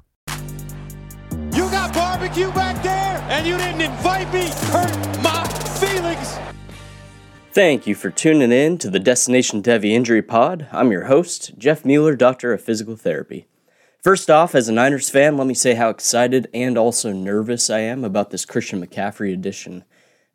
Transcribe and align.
barbecue 2.21 2.51
back 2.51 2.83
there, 2.83 3.25
and 3.31 3.47
you 3.47 3.57
didn't 3.57 3.81
invite 3.81 4.31
me. 4.31 4.47
Hurt 4.69 5.23
my 5.23 5.43
feelings. 5.79 6.37
Thank 7.51 7.87
you 7.87 7.95
for 7.95 8.11
tuning 8.11 8.51
in 8.51 8.77
to 8.77 8.91
the 8.91 8.99
Destination 8.99 9.63
Devy 9.63 9.89
Injury 9.89 10.21
Pod. 10.21 10.67
I'm 10.71 10.91
your 10.91 11.05
host, 11.05 11.57
Jeff 11.57 11.83
Mueller, 11.83 12.15
Doctor 12.15 12.53
of 12.53 12.61
Physical 12.61 12.95
Therapy. 12.95 13.47
First 14.03 14.29
off, 14.29 14.53
as 14.53 14.69
a 14.69 14.71
Niners 14.71 15.09
fan, 15.09 15.35
let 15.35 15.47
me 15.47 15.55
say 15.55 15.73
how 15.73 15.89
excited 15.89 16.47
and 16.53 16.77
also 16.77 17.11
nervous 17.11 17.71
I 17.71 17.79
am 17.79 18.03
about 18.03 18.29
this 18.29 18.45
Christian 18.45 18.85
McCaffrey 18.85 19.33
edition. 19.33 19.83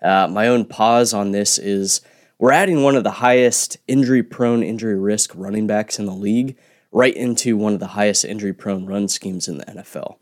Uh, 0.03 0.27
my 0.27 0.49
own 0.49 0.65
pause 0.65 1.15
on 1.15 1.31
this 1.31 1.57
is 1.57 2.01
we're 2.37 2.51
adding 2.51 2.83
one 2.83 2.97
of 2.97 3.05
the 3.05 3.13
highest 3.13 3.77
injury 3.87 4.25
prone, 4.25 4.65
injury 4.65 4.99
risk 4.99 5.31
running 5.37 5.69
backs 5.69 6.01
in 6.01 6.07
the 6.07 6.13
league 6.13 6.57
right 6.91 7.15
into 7.15 7.57
one 7.57 7.75
of 7.75 7.81
the 7.81 7.89
highest 7.89 8.25
injury 8.25 8.53
prone 8.53 8.87
run 8.87 9.07
schemes 9.07 9.47
in 9.47 9.59
the 9.59 9.65
NFL 9.67 10.17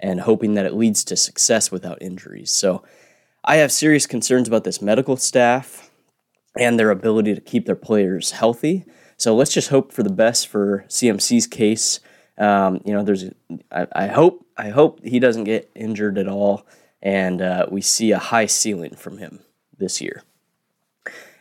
and 0.00 0.20
hoping 0.20 0.54
that 0.54 0.66
it 0.66 0.74
leads 0.74 1.04
to 1.04 1.16
success 1.16 1.70
without 1.70 2.02
injuries. 2.02 2.50
So 2.50 2.82
I 3.44 3.56
have 3.56 3.72
serious 3.72 4.06
concerns 4.06 4.48
about 4.48 4.64
this 4.64 4.82
medical 4.82 5.16
staff 5.16 5.90
and 6.56 6.78
their 6.78 6.90
ability 6.90 7.34
to 7.34 7.40
keep 7.40 7.66
their 7.66 7.76
players 7.76 8.32
healthy. 8.32 8.84
So 9.16 9.34
let's 9.34 9.52
just 9.52 9.68
hope 9.68 9.92
for 9.92 10.02
the 10.02 10.10
best 10.10 10.48
for 10.48 10.84
CMC's 10.88 11.46
case. 11.46 12.00
Um, 12.38 12.80
you 12.84 12.92
know, 12.92 13.02
there's 13.02 13.26
I, 13.70 13.86
I, 13.92 14.06
hope 14.06 14.46
I 14.56 14.70
hope 14.70 15.04
he 15.04 15.18
doesn't 15.18 15.44
get 15.44 15.70
injured 15.74 16.16
at 16.16 16.26
all, 16.26 16.66
and 17.02 17.42
uh, 17.42 17.66
we 17.70 17.82
see 17.82 18.12
a 18.12 18.18
high 18.18 18.46
ceiling 18.46 18.96
from 18.96 19.18
him 19.18 19.40
this 19.76 20.00
year. 20.00 20.22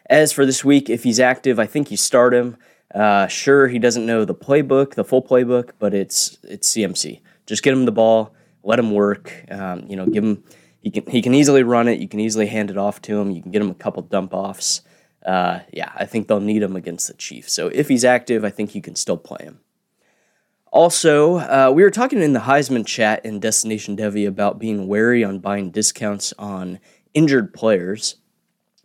As 0.09 0.33
for 0.33 0.45
this 0.45 0.65
week, 0.65 0.89
if 0.89 1.03
he's 1.03 1.19
active, 1.19 1.57
I 1.57 1.67
think 1.67 1.89
you 1.89 1.95
start 1.95 2.33
him. 2.33 2.57
Uh, 2.93 3.27
sure, 3.27 3.67
he 3.69 3.80
doesn't 3.80 4.05
know 4.05 4.25
the 4.25 4.35
playbook, 4.35 4.95
the 4.95 5.05
full 5.05 5.21
playbook, 5.21 5.71
but 5.80 5.93
it's 5.93 6.37
it's 6.43 6.73
CMC. 6.73 7.21
Just 7.45 7.63
get 7.63 7.73
him 7.73 7.85
the 7.85 7.91
ball, 7.93 8.33
let 8.69 8.77
him 8.77 8.91
work. 8.91 9.33
Um, 9.49 9.87
you 9.89 9.95
know, 9.95 10.05
give 10.05 10.23
him 10.23 10.43
he 10.79 10.91
can 10.91 11.05
he 11.07 11.21
can 11.23 11.33
easily 11.33 11.63
run 11.63 11.87
it. 11.87 11.99
You 11.99 12.07
can 12.07 12.19
easily 12.19 12.45
hand 12.45 12.69
it 12.69 12.77
off 12.77 13.01
to 13.01 13.19
him. 13.19 13.31
You 13.31 13.41
can 13.41 13.51
get 13.51 13.63
him 13.63 13.71
a 13.71 13.73
couple 13.73 14.03
dump 14.03 14.31
offs. 14.31 14.81
Uh, 15.25 15.61
yeah, 15.73 15.91
I 15.95 16.05
think 16.05 16.27
they'll 16.27 16.39
need 16.39 16.61
him 16.61 16.75
against 16.75 17.08
the 17.08 17.15
Chiefs. 17.15 17.52
So 17.52 17.67
if 17.67 17.89
he's 17.89 18.05
active, 18.05 18.45
I 18.45 18.52
think 18.52 18.75
you 18.75 18.81
can 18.81 18.95
still 18.95 19.17
play 19.17 19.43
him. 19.43 19.59
Also, 20.71 21.37
uh, 21.37 21.71
we 21.73 21.81
were 21.81 21.89
talking 21.89 22.21
in 22.21 22.33
the 22.33 22.41
Heisman 22.41 22.85
chat 22.85 23.25
in 23.25 23.39
Destination 23.39 23.97
Devy 23.97 24.27
about 24.27 24.59
being 24.59 24.87
wary 24.87 25.23
on 25.23 25.39
buying 25.39 25.71
discounts 25.71 26.31
on 26.37 26.79
injured 27.15 27.55
players 27.55 28.17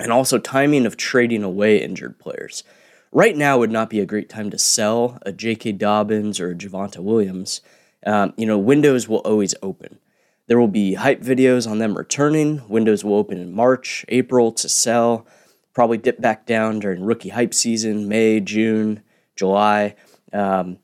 and 0.01 0.11
also 0.11 0.39
timing 0.39 0.87
of 0.87 0.97
trading 0.97 1.43
away 1.45 1.77
injured 1.77 2.19
players. 2.19 2.65
Right 3.13 3.37
now 3.37 3.59
would 3.59 3.71
not 3.71 3.91
be 3.91 4.01
a 4.01 4.07
great 4.07 4.31
time 4.31 4.51
to 4.51 4.59
sell 4.59 5.19
a 5.23 5.31
J.K. 5.31 5.73
Dobbins 5.73 6.41
or 6.41 6.51
a 6.51 6.55
Javonte 6.55 6.99
Williams. 6.99 7.61
Um, 8.05 8.35
you 8.37 8.47
know, 8.47 8.59
windows 8.59 9.09
will 9.09 9.19
always 9.19 9.55
open. 9.63 9.99
There 10.47 10.59
will 10.59 10.69
be 10.69 10.95
hype 10.95 11.23
videos 11.23 11.69
on 11.69 11.79
them 11.79 11.97
returning. 11.97 12.69
Windows 12.69 13.03
will 13.03 13.17
open 13.17 13.39
in 13.39 13.55
March, 13.55 14.05
April 14.09 14.53
to 14.53 14.69
sell 14.69 15.27
probably 15.75 15.99
dip 15.99 16.21
back 16.21 16.47
down 16.47 16.79
during 16.79 17.05
rookie 17.05 17.31
hype 17.31 17.53
season, 17.53 18.09
May, 18.09 18.41
June, 18.41 19.03
July. 19.37 19.97
Um, 20.33 20.79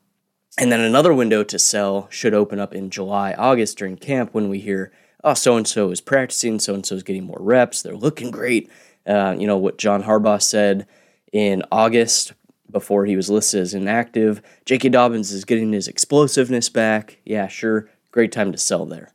and 0.59 0.71
then 0.71 0.81
another 0.81 1.13
window 1.13 1.43
to 1.45 1.57
sell 1.57 2.07
should 2.11 2.33
open 2.33 2.59
up 2.59 2.75
in 2.75 2.89
July, 2.89 3.33
August 3.33 3.77
during 3.77 3.95
camp 3.95 4.33
when 4.33 4.49
we 4.49 4.59
hear, 4.59 4.91
oh, 5.23 5.33
so 5.33 5.55
and 5.55 5.67
so 5.67 5.89
is 5.91 6.01
practicing, 6.01 6.59
so 6.59 6.73
and 6.73 6.85
so 6.85 6.95
is 6.95 7.03
getting 7.03 7.23
more 7.23 7.39
reps, 7.39 7.81
they're 7.81 7.95
looking 7.95 8.29
great. 8.29 8.69
Uh, 9.07 9.35
you 9.39 9.47
know, 9.47 9.57
what 9.57 9.79
John 9.79 10.03
Harbaugh 10.03 10.41
said 10.41 10.85
in 11.31 11.63
August 11.71 12.33
before 12.71 13.05
he 13.05 13.15
was 13.15 13.29
listed 13.29 13.61
as 13.61 13.73
inactive. 13.73 14.41
J.K. 14.65 14.89
Dobbins 14.89 15.31
is 15.31 15.45
getting 15.45 15.73
his 15.73 15.87
explosiveness 15.87 16.69
back. 16.69 17.19
Yeah, 17.25 17.47
sure, 17.47 17.89
great 18.11 18.31
time 18.31 18.51
to 18.51 18.57
sell 18.57 18.85
there. 18.85 19.13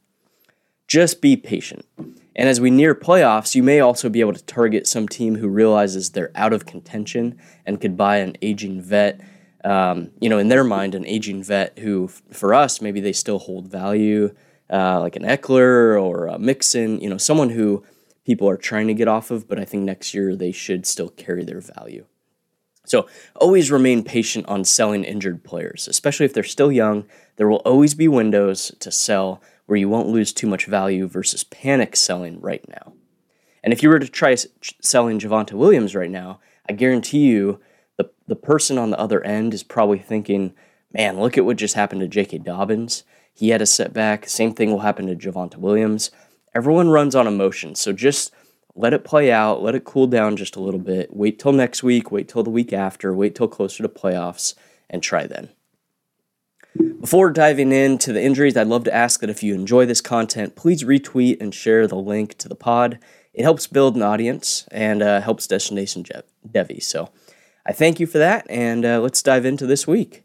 Just 0.88 1.20
be 1.20 1.36
patient. 1.36 1.84
And 2.36 2.48
as 2.50 2.60
we 2.60 2.70
near 2.70 2.94
playoffs, 2.94 3.54
you 3.54 3.62
may 3.62 3.80
also 3.80 4.08
be 4.08 4.20
able 4.20 4.34
to 4.34 4.44
target 4.44 4.86
some 4.86 5.08
team 5.08 5.36
who 5.36 5.48
realizes 5.48 6.10
they're 6.10 6.30
out 6.34 6.52
of 6.52 6.66
contention 6.66 7.40
and 7.64 7.80
could 7.80 7.96
buy 7.96 8.18
an 8.18 8.36
aging 8.42 8.82
vet. 8.82 9.20
Um, 9.64 10.10
you 10.20 10.28
know, 10.28 10.38
in 10.38 10.48
their 10.48 10.62
mind, 10.62 10.94
an 10.94 11.06
aging 11.06 11.42
vet 11.42 11.78
who, 11.78 12.08
for 12.30 12.54
us, 12.54 12.80
maybe 12.80 13.00
they 13.00 13.12
still 13.12 13.38
hold 13.38 13.68
value, 13.68 14.34
uh, 14.70 15.00
like 15.00 15.16
an 15.16 15.22
Ekeler 15.22 16.00
or 16.00 16.26
a 16.26 16.38
Mixon. 16.38 17.00
You 17.00 17.08
know, 17.08 17.18
someone 17.18 17.50
who 17.50 17.82
people 18.26 18.48
are 18.48 18.58
trying 18.58 18.86
to 18.88 18.94
get 18.94 19.08
off 19.08 19.30
of, 19.30 19.48
but 19.48 19.58
I 19.58 19.64
think 19.64 19.84
next 19.84 20.12
year 20.12 20.36
they 20.36 20.52
should 20.52 20.84
still 20.86 21.08
carry 21.08 21.42
their 21.42 21.60
value. 21.60 22.04
So 22.86 23.08
always 23.34 23.70
remain 23.70 24.04
patient 24.04 24.46
on 24.48 24.64
selling 24.64 25.04
injured 25.04 25.44
players, 25.44 25.88
especially 25.88 26.24
if 26.24 26.32
they're 26.32 26.44
still 26.44 26.72
young. 26.72 27.04
There 27.36 27.48
will 27.48 27.56
always 27.58 27.94
be 27.94 28.08
windows 28.08 28.72
to 28.80 28.90
sell 28.90 29.42
where 29.66 29.76
you 29.76 29.88
won't 29.88 30.08
lose 30.08 30.32
too 30.32 30.46
much 30.46 30.66
value 30.66 31.06
versus 31.06 31.44
panic 31.44 31.96
selling 31.96 32.40
right 32.40 32.66
now. 32.68 32.94
And 33.62 33.72
if 33.72 33.82
you 33.82 33.88
were 33.88 33.98
to 33.98 34.08
try 34.08 34.36
selling 34.80 35.18
Javonte 35.18 35.52
Williams 35.52 35.96
right 35.96 36.10
now, 36.10 36.38
I 36.68 36.72
guarantee 36.72 37.26
you 37.26 37.60
the, 37.96 38.10
the 38.28 38.36
person 38.36 38.78
on 38.78 38.90
the 38.90 39.00
other 39.00 39.22
end 39.24 39.52
is 39.52 39.64
probably 39.64 39.98
thinking, 39.98 40.54
man, 40.92 41.18
look 41.18 41.36
at 41.36 41.44
what 41.44 41.56
just 41.56 41.74
happened 41.74 42.00
to 42.02 42.08
J.K. 42.08 42.38
Dobbins. 42.38 43.02
He 43.34 43.48
had 43.48 43.60
a 43.60 43.66
setback. 43.66 44.28
Same 44.28 44.54
thing 44.54 44.70
will 44.70 44.80
happen 44.80 45.06
to 45.08 45.16
Javonte 45.16 45.56
Williams. 45.56 46.10
Everyone 46.54 46.88
runs 46.88 47.14
on 47.14 47.26
emotion, 47.26 47.74
so 47.74 47.92
just 47.92 48.32
let 48.76 48.92
it 48.92 49.04
play 49.04 49.32
out, 49.32 49.62
let 49.62 49.74
it 49.74 49.84
cool 49.84 50.06
down 50.06 50.36
just 50.36 50.54
a 50.54 50.60
little 50.60 50.80
bit. 50.80 51.16
Wait 51.16 51.38
till 51.38 51.52
next 51.52 51.82
week, 51.82 52.12
wait 52.12 52.28
till 52.28 52.42
the 52.42 52.50
week 52.50 52.72
after, 52.72 53.14
wait 53.14 53.34
till 53.34 53.48
closer 53.48 53.82
to 53.82 53.88
playoffs, 53.88 54.54
and 54.88 55.02
try 55.02 55.26
then. 55.26 55.48
Before 57.00 57.30
diving 57.30 57.72
into 57.72 58.12
the 58.12 58.22
injuries, 58.22 58.56
I'd 58.56 58.66
love 58.66 58.84
to 58.84 58.94
ask 58.94 59.20
that 59.20 59.30
if 59.30 59.42
you 59.42 59.54
enjoy 59.54 59.86
this 59.86 60.02
content, 60.02 60.56
please 60.56 60.84
retweet 60.84 61.40
and 61.40 61.54
share 61.54 61.86
the 61.86 61.96
link 61.96 62.36
to 62.38 62.48
the 62.48 62.54
pod. 62.54 62.98
It 63.32 63.42
helps 63.42 63.66
build 63.66 63.96
an 63.96 64.02
audience 64.02 64.66
and 64.70 65.02
uh, 65.02 65.20
helps 65.22 65.46
Destination 65.46 66.04
Devy. 66.46 66.82
So 66.82 67.10
I 67.64 67.72
thank 67.72 67.98
you 67.98 68.06
for 68.06 68.18
that, 68.18 68.46
and 68.50 68.84
uh, 68.84 69.00
let's 69.00 69.22
dive 69.22 69.46
into 69.46 69.66
this 69.66 69.86
week. 69.86 70.22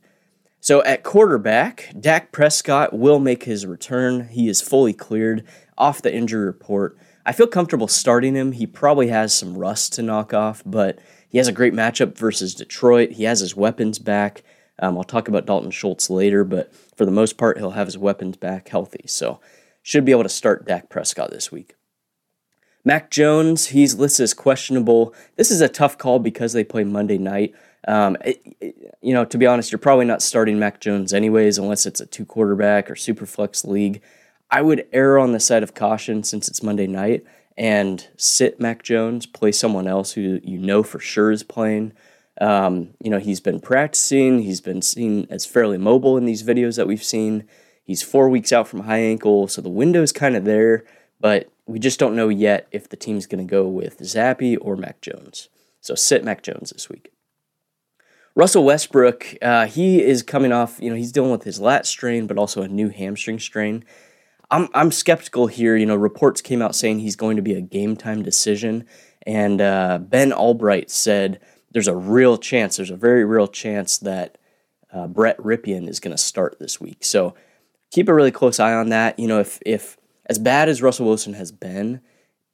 So 0.59 0.83
at 0.83 1.03
quarterback, 1.03 1.91
Dak 1.99 2.31
Prescott 2.31 2.93
will 2.93 3.19
make 3.19 3.45
his 3.45 3.65
return. 3.65 4.27
He 4.27 4.47
is 4.47 4.61
fully 4.61 4.93
cleared 4.93 5.43
off 5.77 6.01
the 6.01 6.13
injury 6.13 6.45
report. 6.45 6.97
I 7.25 7.31
feel 7.31 7.47
comfortable 7.47 7.87
starting 7.87 8.35
him. 8.35 8.53
He 8.53 8.65
probably 8.65 9.07
has 9.07 9.33
some 9.33 9.57
rust 9.57 9.93
to 9.93 10.01
knock 10.01 10.33
off, 10.33 10.63
but 10.65 10.99
he 11.29 11.37
has 11.37 11.47
a 11.47 11.53
great 11.53 11.73
matchup 11.73 12.17
versus 12.17 12.55
Detroit. 12.55 13.11
He 13.11 13.23
has 13.23 13.39
his 13.39 13.55
weapons 13.55 13.99
back. 13.99 14.43
Um, 14.79 14.97
I'll 14.97 15.03
talk 15.03 15.27
about 15.27 15.45
Dalton 15.45 15.71
Schultz 15.71 16.09
later, 16.09 16.43
but 16.43 16.73
for 16.95 17.05
the 17.05 17.11
most 17.11 17.37
part, 17.37 17.57
he'll 17.57 17.71
have 17.71 17.87
his 17.87 17.97
weapons 17.97 18.37
back 18.37 18.69
healthy. 18.69 19.05
So 19.05 19.39
should 19.83 20.05
be 20.05 20.11
able 20.11 20.23
to 20.23 20.29
start 20.29 20.65
Dak 20.65 20.89
Prescott 20.89 21.31
this 21.31 21.51
week. 21.51 21.75
Mac 22.83 23.11
Jones, 23.11 23.67
he's 23.67 23.95
listed 23.95 24.23
as 24.23 24.33
questionable. 24.33 25.13
This 25.35 25.51
is 25.51 25.61
a 25.61 25.69
tough 25.69 25.97
call 25.97 26.17
because 26.17 26.53
they 26.53 26.63
play 26.63 26.83
Monday 26.83 27.19
night. 27.19 27.53
Um, 27.87 28.17
it, 28.25 28.41
it, 28.59 28.95
you 29.01 29.13
know, 29.13 29.23
to 29.25 29.37
be 29.37 29.45
honest, 29.45 29.71
you're 29.71 29.79
probably 29.79 30.05
not 30.05 30.21
starting 30.21 30.57
Mac 30.57 30.79
Jones 30.81 31.13
anyways, 31.13 31.57
unless 31.57 31.85
it's 31.85 31.99
a 31.99 32.05
two 32.05 32.25
quarterback 32.25 32.89
or 32.89 32.95
super 32.95 33.25
flex 33.25 33.63
league. 33.65 34.01
I 34.51 34.61
would 34.61 34.85
err 34.91 35.17
on 35.17 35.31
the 35.31 35.39
side 35.39 35.63
of 35.63 35.73
caution 35.73 36.23
since 36.23 36.47
it's 36.47 36.61
Monday 36.61 36.87
night 36.87 37.23
and 37.57 38.07
sit 38.17 38.59
Mac 38.59 38.83
Jones, 38.83 39.25
play 39.25 39.51
someone 39.51 39.87
else 39.87 40.11
who 40.13 40.39
you 40.43 40.57
know 40.57 40.83
for 40.83 40.99
sure 40.99 41.31
is 41.31 41.43
playing. 41.43 41.93
Um, 42.39 42.89
you 42.99 43.09
know, 43.09 43.19
he's 43.19 43.39
been 43.39 43.59
practicing, 43.59 44.41
he's 44.41 44.61
been 44.61 44.81
seen 44.81 45.27
as 45.29 45.45
fairly 45.45 45.77
mobile 45.77 46.17
in 46.17 46.25
these 46.25 46.43
videos 46.43 46.75
that 46.77 46.87
we've 46.87 47.03
seen. 47.03 47.47
He's 47.83 48.03
four 48.03 48.29
weeks 48.29 48.51
out 48.51 48.67
from 48.67 48.81
high 48.81 48.99
ankle, 48.99 49.47
so 49.47 49.61
the 49.61 49.69
window's 49.69 50.11
kind 50.11 50.35
of 50.35 50.45
there, 50.45 50.83
but 51.19 51.51
we 51.65 51.79
just 51.79 51.99
don't 51.99 52.15
know 52.15 52.29
yet 52.29 52.67
if 52.71 52.89
the 52.89 52.97
team's 52.97 53.27
going 53.27 53.45
to 53.45 53.49
go 53.49 53.67
with 53.67 53.99
Zappe 53.99 54.57
or 54.59 54.75
Mac 54.75 55.01
Jones. 55.01 55.49
So 55.81 55.95
sit 55.95 56.23
Mac 56.23 56.41
Jones 56.41 56.71
this 56.71 56.89
week. 56.89 57.11
Russell 58.33 58.63
Westbrook, 58.63 59.35
uh, 59.41 59.67
he 59.67 60.01
is 60.01 60.23
coming 60.23 60.51
off, 60.51 60.79
you 60.81 60.89
know, 60.89 60.95
he's 60.95 61.11
dealing 61.11 61.31
with 61.31 61.43
his 61.43 61.59
lat 61.59 61.85
strain, 61.85 62.27
but 62.27 62.37
also 62.37 62.61
a 62.61 62.67
new 62.67 62.89
hamstring 62.89 63.39
strain. 63.39 63.83
I'm, 64.51 64.67
I'm 64.73 64.91
skeptical 64.91 65.47
here. 65.47 65.75
You 65.75 65.85
know, 65.85 65.95
reports 65.95 66.41
came 66.41 66.61
out 66.61 66.75
saying 66.75 66.99
he's 66.99 67.15
going 67.15 67.37
to 67.37 67.41
be 67.41 67.53
a 67.53 67.61
game 67.61 67.95
time 67.95 68.21
decision. 68.21 68.85
And 69.25 69.61
uh, 69.61 69.99
Ben 70.01 70.31
Allbright 70.31 70.89
said 70.89 71.39
there's 71.71 71.87
a 71.87 71.95
real 71.95 72.37
chance, 72.37 72.75
there's 72.75 72.91
a 72.91 72.97
very 72.97 73.23
real 73.23 73.47
chance 73.47 73.97
that 73.99 74.37
uh, 74.91 75.07
Brett 75.07 75.37
Rypien 75.37 75.87
is 75.87 75.99
going 75.99 76.15
to 76.15 76.21
start 76.21 76.57
this 76.59 76.81
week. 76.81 77.03
So 77.03 77.33
keep 77.91 78.09
a 78.09 78.13
really 78.13 78.31
close 78.31 78.59
eye 78.59 78.73
on 78.73 78.89
that. 78.89 79.17
You 79.17 79.27
know, 79.27 79.39
if, 79.39 79.59
if 79.65 79.97
as 80.25 80.37
bad 80.37 80.67
as 80.67 80.81
Russell 80.81 81.05
Wilson 81.05 81.33
has 81.33 81.51
been, 81.51 82.01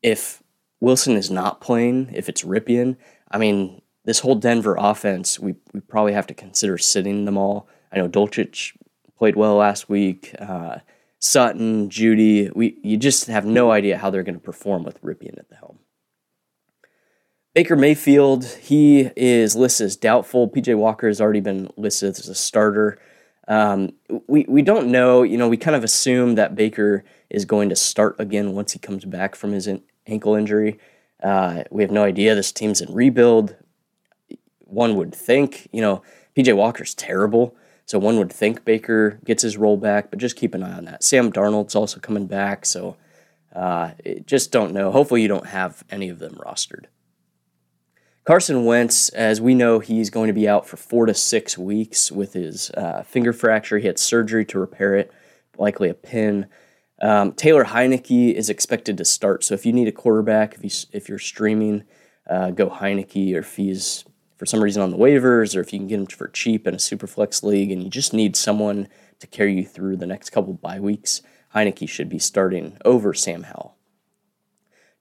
if 0.03 0.43
Wilson 0.79 1.15
is 1.15 1.31
not 1.31 1.61
playing, 1.61 2.11
if 2.13 2.29
it's 2.29 2.43
Rypien, 2.43 2.95
I 3.31 3.39
mean, 3.39 3.81
this 4.05 4.19
whole 4.19 4.35
Denver 4.35 4.75
offense, 4.79 5.39
we, 5.39 5.55
we 5.73 5.79
probably 5.79 6.13
have 6.13 6.27
to 6.27 6.33
consider 6.33 6.77
sitting 6.77 7.25
them 7.25 7.37
all. 7.37 7.67
I 7.91 7.97
know 7.97 8.07
Dulcich 8.07 8.77
played 9.17 9.35
well 9.35 9.55
last 9.55 9.89
week. 9.89 10.35
Uh, 10.39 10.77
Sutton, 11.19 11.89
Jeudy, 11.89 12.55
we 12.55 12.77
you 12.83 12.97
just 12.97 13.27
have 13.27 13.45
no 13.45 13.71
idea 13.71 13.97
how 13.97 14.09
they're 14.09 14.23
going 14.23 14.35
to 14.35 14.41
perform 14.41 14.83
with 14.83 15.01
Rypien 15.01 15.37
at 15.37 15.49
the 15.49 15.55
helm. 15.55 15.79
Baker 17.53 17.75
Mayfield, 17.75 18.45
he 18.45 19.09
is 19.15 19.55
listed 19.55 19.85
as 19.85 19.95
doubtful. 19.95 20.47
PJ 20.47 20.77
Walker 20.77 21.07
has 21.07 21.19
already 21.19 21.39
been 21.39 21.71
listed 21.75 22.11
as 22.11 22.27
a 22.27 22.35
starter. 22.35 22.99
Um, 23.47 23.93
we 24.27 24.45
we 24.47 24.61
don't 24.61 24.87
know. 24.87 25.23
You 25.23 25.37
know, 25.37 25.49
we 25.49 25.57
kind 25.57 25.75
of 25.75 25.83
assume 25.83 26.35
that 26.35 26.55
Baker 26.55 27.03
is 27.29 27.45
going 27.45 27.69
to 27.69 27.75
start 27.75 28.15
again 28.19 28.53
once 28.53 28.73
he 28.73 28.79
comes 28.79 29.05
back 29.05 29.35
from 29.35 29.51
his 29.53 29.67
in- 29.67 29.83
ankle 30.05 30.35
injury. 30.35 30.79
Uh, 31.23 31.63
we 31.71 31.81
have 31.81 31.91
no 31.91 32.03
idea. 32.03 32.35
This 32.35 32.51
team's 32.51 32.79
in 32.81 32.93
rebuild 32.93 33.55
one 34.67 34.95
would 34.95 35.13
think, 35.13 35.67
you 35.71 35.81
know, 35.81 36.01
PJ 36.35 36.55
Walker's 36.55 36.93
terrible. 36.93 37.55
So 37.87 37.97
one 37.97 38.17
would 38.19 38.31
think 38.31 38.65
Baker 38.65 39.19
gets 39.23 39.41
his 39.41 39.57
role 39.57 39.77
back, 39.77 40.09
but 40.09 40.19
just 40.19 40.35
keep 40.35 40.53
an 40.53 40.61
eye 40.61 40.73
on 40.73 40.85
that. 40.85 41.03
Sam 41.03 41.31
Darnold's 41.31 41.73
also 41.73 42.01
coming 42.01 42.27
back, 42.27 42.65
so 42.65 42.97
uh, 43.55 43.91
just 44.25 44.51
don't 44.51 44.73
know. 44.73 44.91
Hopefully, 44.91 45.21
you 45.21 45.29
don't 45.29 45.47
have 45.47 45.85
any 45.89 46.09
of 46.09 46.19
them 46.19 46.35
rostered. 46.35 46.85
Carson 48.25 48.65
Wentz, 48.65 49.07
as 49.09 49.39
we 49.39 49.55
know, 49.55 49.79
he's 49.79 50.09
going 50.09 50.27
to 50.27 50.33
be 50.33 50.49
out 50.49 50.67
for 50.67 50.75
four 50.75 51.05
to 51.05 51.13
six 51.13 51.57
weeks 51.57 52.11
with 52.11 52.33
his 52.33 52.71
uh, 52.71 53.03
finger 53.03 53.31
fracture. 53.31 53.77
He 53.77 53.87
had 53.87 53.97
surgery 53.97 54.43
to 54.47 54.59
repair 54.59 54.95
it, 54.95 55.13
likely 55.57 55.87
a 55.87 55.93
pin. 55.93 56.47
Um, 57.01 57.31
Taylor 57.31 57.63
Heinicke 57.63 58.33
is 58.33 58.49
expected 58.49 58.97
to 58.97 59.05
start. 59.05 59.45
So 59.45 59.53
if 59.53 59.65
you 59.65 59.71
need 59.71 59.87
a 59.87 59.93
quarterback, 59.93 60.55
if, 60.55 60.63
you, 60.65 60.87
if 60.91 61.07
you're 61.07 61.19
streaming, 61.19 61.85
uh, 62.29 62.51
go 62.51 62.69
Heinicke, 62.69 63.33
or 63.33 63.39
if 63.39 63.55
he's 63.55 64.03
for 64.37 64.45
some 64.45 64.63
reason 64.63 64.81
on 64.81 64.91
the 64.91 64.97
waivers, 64.97 65.55
or 65.55 65.61
if 65.61 65.73
you 65.73 65.79
can 65.79 65.87
get 65.87 65.99
him 65.99 66.05
for 66.05 66.27
cheap 66.27 66.67
in 66.67 66.75
a 66.75 66.79
super 66.79 67.07
flex 67.07 67.43
league, 67.43 67.71
and 67.71 67.83
you 67.83 67.89
just 67.89 68.13
need 68.13 68.35
someone 68.35 68.87
to 69.19 69.27
carry 69.27 69.55
you 69.55 69.65
through 69.65 69.97
the 69.97 70.05
next 70.05 70.29
couple 70.29 70.53
bye 70.53 70.79
weeks, 70.79 71.21
Heinicke 71.55 71.89
should 71.89 72.09
be 72.09 72.19
starting 72.19 72.77
over 72.85 73.13
Sam 73.13 73.43
Howell. 73.43 73.75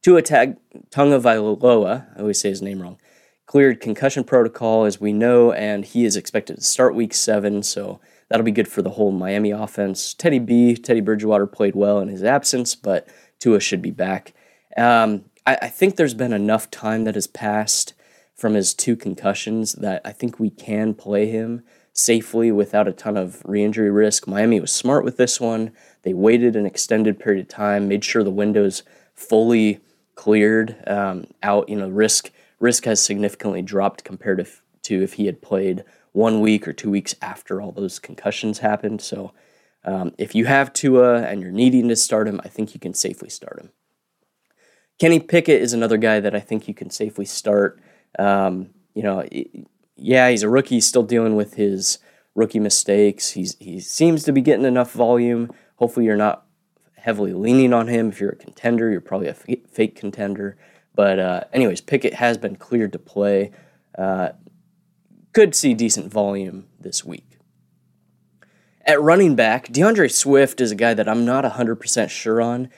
Tua 0.03 0.23
Tag 0.23 0.57
Tagovailoa, 0.91 2.07
I 2.17 2.21
always 2.21 2.41
say 2.41 2.49
his 2.49 2.63
name 2.63 2.81
wrong, 2.81 2.99
cleared 3.47 3.81
concussion 3.81 4.25
protocol 4.25 4.85
as 4.85 5.01
we 5.01 5.13
know, 5.13 5.53
and 5.53 5.85
he 5.85 6.05
is 6.05 6.17
expected 6.17 6.57
to 6.57 6.63
start 6.63 6.95
Week 6.95 7.13
Seven, 7.13 7.63
so 7.63 8.01
that'll 8.29 8.45
be 8.45 8.53
good 8.53 8.69
for 8.69 8.83
the 8.83 8.91
whole 8.91 9.13
Miami 9.13 9.51
offense. 9.51 10.15
Teddy 10.15 10.39
B, 10.39 10.77
Teddy 10.77 11.01
Bridgewater 11.01 11.47
played 11.47 11.75
well 11.75 11.99
in 11.99 12.09
his 12.09 12.25
absence, 12.25 12.75
but 12.75 13.09
Tua 13.39 13.61
should 13.61 13.83
be 13.83 13.91
back. 13.91 14.33
Um, 14.77 15.25
I, 15.47 15.59
I 15.63 15.69
think 15.69 15.97
there's 15.97 16.15
been 16.15 16.33
enough 16.33 16.71
time 16.71 17.05
that 17.05 17.15
has 17.15 17.27
passed 17.27 17.95
from 18.37 18.55
his 18.55 18.75
two 18.75 18.95
concussions 18.95 19.73
that 19.73 20.03
I 20.05 20.13
think 20.13 20.39
we 20.39 20.51
can 20.51 20.95
play 20.95 21.27
him 21.27 21.63
safely 21.93 22.53
without 22.53 22.87
a 22.87 22.93
ton 22.93 23.17
of 23.17 23.43
re-injury 23.47 23.91
risk. 23.91 24.29
Miami 24.29 24.61
was 24.61 24.71
smart 24.71 25.03
with 25.03 25.17
this 25.17 25.41
one. 25.41 25.73
They 26.03 26.13
waited 26.13 26.55
an 26.55 26.67
extended 26.67 27.19
period 27.19 27.41
of 27.41 27.49
time, 27.49 27.89
made 27.89 28.05
sure 28.05 28.23
the 28.23 28.31
windows 28.31 28.83
fully 29.15 29.81
cleared 30.15 30.77
um, 30.87 31.27
out. 31.43 31.69
You 31.71 31.77
know, 31.77 31.89
risk 31.89 32.31
risk 32.61 32.85
has 32.85 33.03
significantly 33.03 33.63
dropped 33.63 34.05
compared 34.05 34.39
to, 34.39 34.47
to 34.83 35.03
if 35.03 35.15
he 35.15 35.27
had 35.27 35.41
played 35.43 35.85
one 36.13 36.41
week 36.41 36.67
or 36.67 36.73
two 36.73 36.91
weeks 36.91 37.15
after 37.21 37.61
all 37.61 37.73
those 37.73 37.99
concussions 37.99 38.59
happened. 38.59 39.01
So 39.01 39.33
um, 39.85 40.15
if 40.19 40.35
you 40.35 40.47
have 40.47 40.73
Tua 40.73 41.23
and 41.23 41.41
you're 41.41 41.51
needing 41.51 41.89
to 41.89 41.97
start 41.97 42.29
him, 42.29 42.41
I 42.45 42.49
think 42.49 42.75
you 42.75 42.81
can 42.81 42.95
safely 42.95 43.29
start 43.29 43.61
him. 43.61 43.71
Kenny 44.99 45.21
Pickett 45.21 45.61
is 45.61 45.75
another 45.75 45.99
guy 45.99 46.21
that 46.21 46.35
I 46.35 46.41
think 46.41 46.69
you 46.69 46.75
can 46.75 46.89
safely 46.89 47.27
start. 47.27 47.79
Um, 48.19 48.71
you 48.95 49.03
know, 49.03 49.27
yeah, 49.97 50.31
he's 50.31 50.43
a 50.43 50.49
rookie, 50.49 50.77
he's 50.77 50.87
still 50.87 51.03
dealing 51.03 51.37
with 51.37 51.55
his 51.55 51.99
rookie 52.35 52.61
mistakes. 52.61 53.31
He's 53.33 53.57
he 53.59 53.81
seems 53.81 54.23
to 54.25 54.33
be 54.33 54.41
getting 54.41 54.65
enough 54.65 54.93
volume. 54.93 55.51
Hopefully, 55.77 56.07
you're 56.07 56.17
not 56.17 56.47
heavily 56.97 57.33
leaning 57.33 57.73
on 57.73 57.89
him. 57.89 58.11
If 58.11 58.21
you're 58.21 58.31
a 58.31 58.37
contender, 58.37 58.91
you're 58.91 59.01
probably 59.01 59.29
a 59.29 59.35
fake 59.35 59.97
contender. 59.97 60.57
But 60.95 61.19
uh, 61.19 61.45
anyways, 61.53 61.81
Pickett 61.81 62.15
has 62.15 62.39
been 62.39 62.57
cleared 62.57 62.93
to 62.93 62.99
play. 62.99 63.51
Uh, 63.97 64.31
could 65.33 65.55
see 65.55 65.75
decent 65.75 66.11
volume 66.11 66.67
this 66.81 67.05
week. 67.05 67.39
At 68.87 69.01
running 69.01 69.35
back, 69.35 69.69
DeAndre 69.69 70.11
Swift 70.11 70.61
is 70.61 70.71
a 70.71 70.77
guy 70.77 70.95
that 70.95 71.09
I'm 71.09 71.25
not 71.25 71.45
100% 71.45 72.09
sure 72.09 72.41
on. 72.41 72.71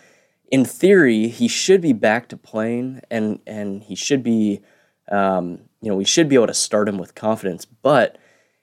In 0.51 0.65
theory, 0.65 1.29
he 1.29 1.47
should 1.47 1.83
be 1.83 1.93
back 1.93 2.29
to 2.31 2.37
playing, 2.37 3.03
and 3.11 3.41
and 3.47 3.83
he 3.83 3.95
should 3.95 4.23
be 4.23 4.63
um, 5.11 5.61
you 5.81 5.89
know, 5.89 5.97
we 5.97 6.05
should 6.05 6.29
be 6.29 6.35
able 6.35 6.47
to 6.49 6.55
start 6.55 6.89
him 6.89 6.99
with 6.99 7.15
confidence, 7.15 7.65
but 7.65 8.19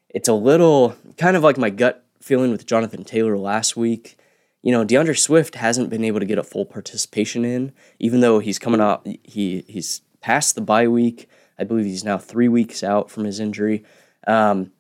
it's 0.10 0.28
a 0.28 0.34
little 0.34 0.96
kind 1.18 1.36
of 1.36 1.44
like 1.44 1.58
my 1.58 1.70
gut 1.70 2.06
feeling 2.22 2.52
with 2.52 2.66
Jonathan 2.66 3.04
Taylor 3.04 3.38
last 3.38 3.78
week. 3.78 4.18
You 4.62 4.72
know, 4.72 4.86
DeAndre 4.86 5.18
Swift 5.18 5.56
hasn't 5.56 5.90
been 5.90 6.04
able 6.04 6.20
to 6.20 6.26
get 6.26 6.40
a 6.40 6.44
full 6.44 6.66
participation 6.66 7.46
in, 7.46 7.72
even 8.00 8.22
though 8.22 8.40
he's 8.40 8.60
coming 8.60 8.82
out. 8.82 9.06
He 9.24 9.64
he's 9.68 10.02
past 10.22 10.56
the 10.56 10.62
bye 10.62 10.88
week. 10.88 11.30
I 11.60 11.64
believe 11.64 11.86
he's 11.86 12.04
now 12.04 12.18
three 12.18 12.48
weeks 12.48 12.84
out 12.84 13.12
from 13.12 13.26
his 13.26 13.40
injury. 13.40 13.84
Um, 14.28 14.72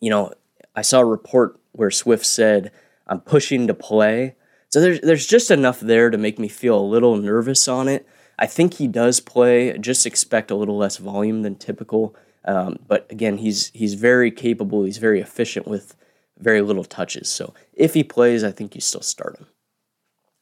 you 0.00 0.10
know, 0.10 0.32
I 0.74 0.82
saw 0.82 1.00
a 1.00 1.04
report 1.04 1.58
where 1.70 1.90
Swift 1.90 2.26
said, 2.26 2.72
"I'm 3.06 3.20
pushing 3.20 3.68
to 3.68 3.74
play." 3.74 4.34
So 4.68 4.80
there's 4.80 5.00
there's 5.00 5.26
just 5.26 5.50
enough 5.50 5.80
there 5.80 6.10
to 6.10 6.18
make 6.18 6.38
me 6.38 6.48
feel 6.48 6.78
a 6.78 6.82
little 6.82 7.16
nervous 7.16 7.68
on 7.68 7.88
it. 7.88 8.06
I 8.38 8.46
think 8.46 8.74
he 8.74 8.88
does 8.88 9.20
play. 9.20 9.76
Just 9.78 10.06
expect 10.06 10.50
a 10.50 10.56
little 10.56 10.76
less 10.76 10.96
volume 10.96 11.42
than 11.42 11.56
typical. 11.56 12.16
Um, 12.44 12.78
but 12.86 13.06
again, 13.10 13.38
he's 13.38 13.70
he's 13.74 13.94
very 13.94 14.30
capable. 14.30 14.84
He's 14.84 14.98
very 14.98 15.20
efficient 15.20 15.66
with 15.66 15.94
very 16.38 16.60
little 16.60 16.84
touches. 16.84 17.28
So 17.28 17.54
if 17.74 17.94
he 17.94 18.02
plays, 18.02 18.42
I 18.42 18.50
think 18.50 18.74
you 18.74 18.80
still 18.80 19.02
start 19.02 19.38
him. 19.38 19.46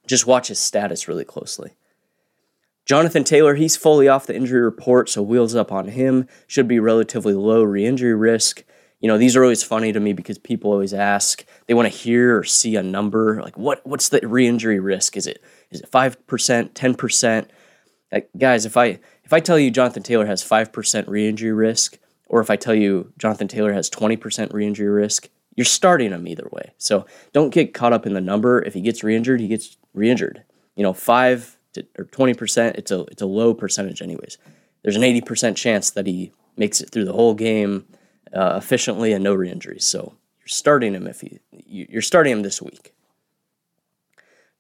Just 0.07 0.27
watch 0.27 0.49
his 0.49 0.59
status 0.59 1.09
really 1.09 1.25
closely. 1.25 1.73
Jonathan 2.87 3.23
Taylor, 3.23 3.55
he's 3.55 3.77
fully 3.77 4.09
off 4.09 4.27
the 4.27 4.35
injury 4.35 4.63
report, 4.63 5.09
so 5.09 5.23
wheels 5.23 5.55
up 5.55 5.71
on 5.71 5.89
him. 5.89 6.27
Should 6.47 6.67
be 6.67 6.81
relatively 6.81 7.35
low 7.35 7.63
re-injury 7.63 8.15
risk. 8.15 8.65
You 9.01 9.09
know, 9.09 9.17
these 9.17 9.37
are 9.37 9.43
always 9.43 9.63
funny 9.63 9.93
to 9.93 10.01
me 10.01 10.13
because 10.13 10.39
people 10.39 10.73
always 10.73 10.93
ask, 10.93 11.45
they 11.67 11.75
want 11.75 11.91
to 11.91 11.97
hear 11.97 12.39
or 12.39 12.45
see 12.45 12.77
a 12.77 12.83
number. 12.83 13.41
Like 13.43 13.57
what 13.57 13.87
what's 13.87 14.09
the 14.09 14.21
re-injury 14.27 14.81
risk? 14.81 15.17
Is 15.17 15.27
it 15.27 15.43
is 15.71 15.81
it 15.81 15.91
5%, 15.91 16.17
10%? 16.73 17.49
Like, 18.13 18.31
guys, 18.37 18.67
if 18.67 18.77
I 18.77 18.99
if 19.25 19.33
I 19.33 19.41
tell 19.41 19.59
you 19.59 19.71
Jonathan 19.71 20.03
Taylor 20.03 20.27
has 20.27 20.43
five 20.43 20.73
percent 20.73 21.09
re-injury 21.09 21.53
risk, 21.53 21.99
or 22.27 22.41
if 22.41 22.51
I 22.51 22.57
tell 22.57 22.75
you 22.75 23.13
Jonathan 23.19 23.49
Taylor 23.49 23.73
has 23.73 23.89
twenty 23.89 24.17
percent 24.17 24.53
re-injury 24.53 24.89
risk, 24.89 25.29
you're 25.55 25.65
starting 25.65 26.11
him 26.11 26.27
either 26.27 26.49
way. 26.51 26.73
So 26.79 27.07
don't 27.33 27.51
get 27.51 27.75
caught 27.75 27.93
up 27.93 28.07
in 28.07 28.15
the 28.15 28.21
number. 28.21 28.63
If 28.63 28.75
he 28.75 28.81
gets 28.81 29.05
re-injured, 29.05 29.41
he 29.41 29.49
gets 29.49 29.77
re-injured. 29.95 30.43
You 30.75 30.83
know, 30.83 30.93
five 30.93 31.57
to, 31.75 31.87
or 31.99 32.05
twenty 32.07 32.35
percent, 32.35 32.77
it's 32.77 32.91
a 32.91 33.03
it's 33.03 33.23
a 33.23 33.27
low 33.27 33.55
percentage, 33.55 34.03
anyways. 34.03 34.39
There's 34.83 34.97
an 34.97 35.05
eighty 35.05 35.21
percent 35.21 35.57
chance 35.57 35.91
that 35.91 36.07
he 36.07 36.33
makes 36.57 36.81
it 36.81 36.91
through 36.91 37.05
the 37.05 37.13
whole 37.13 37.35
game 37.35 37.87
uh, 38.35 38.55
efficiently 38.57 39.13
and 39.13 39.23
no 39.23 39.35
re-injuries. 39.35 39.85
So 39.85 40.15
you're 40.41 40.49
starting 40.49 40.95
him 40.95 41.07
if 41.07 41.21
he 41.21 41.41
you're 41.53 42.03
starting 42.03 42.33
him 42.33 42.43
this 42.43 42.61
week. 42.61 42.93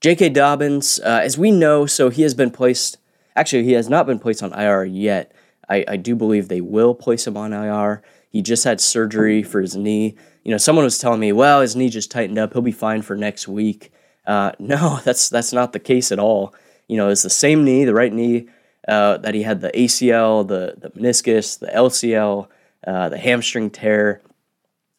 J.K. 0.00 0.30
Dobbins, 0.30 0.98
uh, 1.00 1.20
as 1.22 1.36
we 1.36 1.50
know, 1.50 1.84
so 1.84 2.08
he 2.08 2.22
has 2.22 2.32
been 2.32 2.50
placed 2.50 2.96
Actually, 3.36 3.64
he 3.64 3.72
has 3.72 3.88
not 3.88 4.06
been 4.06 4.18
placed 4.18 4.42
on 4.42 4.52
IR 4.52 4.84
yet. 4.84 5.32
I, 5.68 5.84
I 5.86 5.96
do 5.96 6.16
believe 6.16 6.48
they 6.48 6.60
will 6.60 6.94
place 6.94 7.26
him 7.26 7.36
on 7.36 7.52
IR. 7.52 8.02
He 8.28 8.42
just 8.42 8.64
had 8.64 8.80
surgery 8.80 9.42
for 9.42 9.60
his 9.60 9.76
knee. 9.76 10.16
You 10.44 10.50
know, 10.50 10.58
someone 10.58 10.84
was 10.84 10.98
telling 10.98 11.20
me, 11.20 11.32
well, 11.32 11.60
his 11.60 11.76
knee 11.76 11.88
just 11.88 12.10
tightened 12.10 12.38
up. 12.38 12.52
He'll 12.52 12.62
be 12.62 12.72
fine 12.72 13.02
for 13.02 13.16
next 13.16 13.48
week. 13.48 13.92
Uh, 14.26 14.52
no, 14.58 15.00
that's 15.04 15.28
that's 15.28 15.52
not 15.52 15.72
the 15.72 15.78
case 15.78 16.12
at 16.12 16.18
all. 16.18 16.54
You 16.88 16.96
know, 16.96 17.08
it's 17.08 17.22
the 17.22 17.30
same 17.30 17.64
knee, 17.64 17.84
the 17.84 17.94
right 17.94 18.12
knee 18.12 18.48
uh, 18.88 19.18
that 19.18 19.34
he 19.34 19.42
had 19.42 19.60
the 19.60 19.70
ACL, 19.70 20.46
the 20.46 20.74
the 20.78 20.90
meniscus, 20.90 21.58
the 21.58 21.68
LCL, 21.68 22.48
uh, 22.86 23.08
the 23.08 23.18
hamstring 23.18 23.70
tear. 23.70 24.22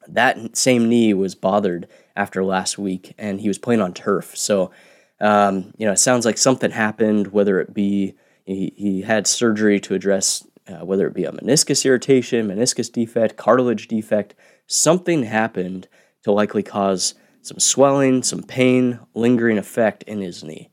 That 0.07 0.57
same 0.57 0.89
knee 0.89 1.13
was 1.13 1.35
bothered 1.35 1.87
after 2.15 2.43
last 2.43 2.77
week, 2.77 3.13
and 3.17 3.39
he 3.39 3.47
was 3.47 3.57
playing 3.57 3.81
on 3.81 3.93
turf. 3.93 4.35
So, 4.35 4.71
um, 5.19 5.73
you 5.77 5.85
know, 5.85 5.93
it 5.93 5.99
sounds 5.99 6.25
like 6.25 6.37
something 6.37 6.71
happened, 6.71 7.27
whether 7.27 7.59
it 7.59 7.73
be 7.73 8.15
he, 8.55 8.73
he 8.75 9.01
had 9.01 9.27
surgery 9.27 9.79
to 9.81 9.93
address 9.93 10.45
uh, 10.67 10.85
whether 10.85 11.07
it 11.07 11.13
be 11.13 11.25
a 11.25 11.31
meniscus 11.31 11.85
irritation, 11.85 12.47
meniscus 12.47 12.91
defect, 12.91 13.37
cartilage 13.37 13.87
defect, 13.87 14.35
something 14.67 15.23
happened 15.23 15.87
to 16.23 16.31
likely 16.31 16.63
cause 16.63 17.15
some 17.41 17.59
swelling, 17.59 18.23
some 18.23 18.43
pain, 18.43 18.99
lingering 19.13 19.57
effect 19.57 20.03
in 20.03 20.21
his 20.21 20.43
knee. 20.43 20.69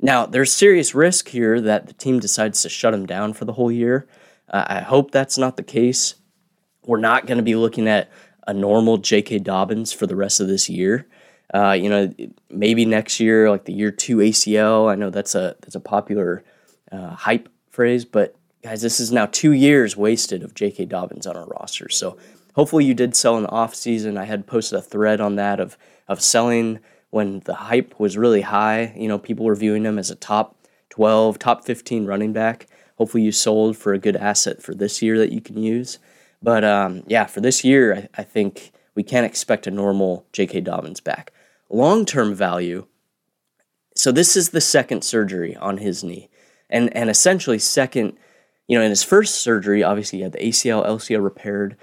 Now, 0.00 0.26
there's 0.26 0.52
serious 0.52 0.94
risk 0.94 1.28
here 1.28 1.60
that 1.60 1.86
the 1.86 1.92
team 1.92 2.20
decides 2.20 2.62
to 2.62 2.68
shut 2.68 2.94
him 2.94 3.06
down 3.06 3.32
for 3.32 3.44
the 3.44 3.54
whole 3.54 3.72
year. 3.72 4.06
Uh, 4.48 4.64
I 4.66 4.80
hope 4.80 5.10
that's 5.10 5.38
not 5.38 5.56
the 5.56 5.62
case. 5.62 6.14
We're 6.84 6.98
not 6.98 7.26
going 7.26 7.38
to 7.38 7.44
be 7.44 7.56
looking 7.56 7.88
at 7.88 8.10
a 8.46 8.52
normal 8.52 8.98
J.K. 8.98 9.40
Dobbins 9.40 9.92
for 9.92 10.06
the 10.06 10.16
rest 10.16 10.40
of 10.40 10.48
this 10.48 10.68
year. 10.68 11.06
Uh, 11.52 11.72
you 11.72 11.88
know, 11.88 12.12
maybe 12.50 12.84
next 12.84 13.20
year, 13.20 13.48
like 13.50 13.64
the 13.64 13.72
year 13.72 13.90
two 13.90 14.18
ACL. 14.18 14.90
I 14.90 14.94
know 14.94 15.10
that's 15.10 15.34
a 15.34 15.56
that's 15.60 15.74
a 15.74 15.80
popular 15.80 16.42
uh, 16.92 17.10
hype 17.10 17.48
phrase, 17.70 18.04
but 18.04 18.36
guys, 18.62 18.82
this 18.82 19.00
is 19.00 19.12
now 19.12 19.26
two 19.26 19.52
years 19.52 19.96
wasted 19.96 20.42
of 20.42 20.54
J.K. 20.54 20.86
Dobbins 20.86 21.26
on 21.26 21.36
our 21.36 21.46
roster. 21.46 21.88
So 21.88 22.16
hopefully 22.54 22.84
you 22.84 22.94
did 22.94 23.14
sell 23.14 23.36
in 23.36 23.42
the 23.42 23.50
off 23.50 23.74
season. 23.74 24.16
I 24.16 24.24
had 24.24 24.46
posted 24.46 24.78
a 24.78 24.82
thread 24.82 25.20
on 25.20 25.36
that 25.36 25.60
of 25.60 25.76
of 26.06 26.20
selling 26.20 26.80
when 27.10 27.40
the 27.40 27.54
hype 27.54 27.98
was 27.98 28.18
really 28.18 28.42
high. 28.42 28.92
You 28.96 29.08
know, 29.08 29.18
people 29.18 29.46
were 29.46 29.54
viewing 29.54 29.84
him 29.84 29.98
as 29.98 30.10
a 30.10 30.16
top 30.16 30.56
12, 30.90 31.38
top 31.38 31.64
15 31.64 32.06
running 32.06 32.32
back. 32.32 32.66
Hopefully 32.96 33.22
you 33.22 33.32
sold 33.32 33.76
for 33.76 33.92
a 33.92 33.98
good 33.98 34.16
asset 34.16 34.62
for 34.62 34.74
this 34.74 35.02
year 35.02 35.18
that 35.18 35.32
you 35.32 35.40
can 35.40 35.56
use. 35.56 35.98
But 36.42 36.64
um, 36.64 37.02
yeah, 37.06 37.26
for 37.26 37.40
this 37.40 37.64
year, 37.64 37.94
I, 37.94 38.20
I 38.20 38.22
think 38.22 38.72
we 38.94 39.02
can't 39.02 39.26
expect 39.26 39.66
a 39.66 39.70
normal 39.70 40.26
J.K. 40.32 40.60
Dobbins 40.60 41.00
back. 41.00 41.32
Long 41.70 42.04
term 42.04 42.34
value. 42.34 42.86
So 43.96 44.12
this 44.12 44.36
is 44.36 44.50
the 44.50 44.60
second 44.60 45.02
surgery 45.02 45.56
on 45.56 45.78
his 45.78 46.02
knee, 46.02 46.28
and 46.70 46.94
and 46.96 47.10
essentially 47.10 47.58
second. 47.58 48.18
You 48.66 48.78
know, 48.78 48.84
in 48.84 48.90
his 48.90 49.02
first 49.02 49.36
surgery, 49.36 49.82
obviously 49.82 50.20
he 50.20 50.22
had 50.22 50.32
the 50.32 50.38
ACL, 50.38 50.86
LCL 50.86 51.22
repaired. 51.22 51.76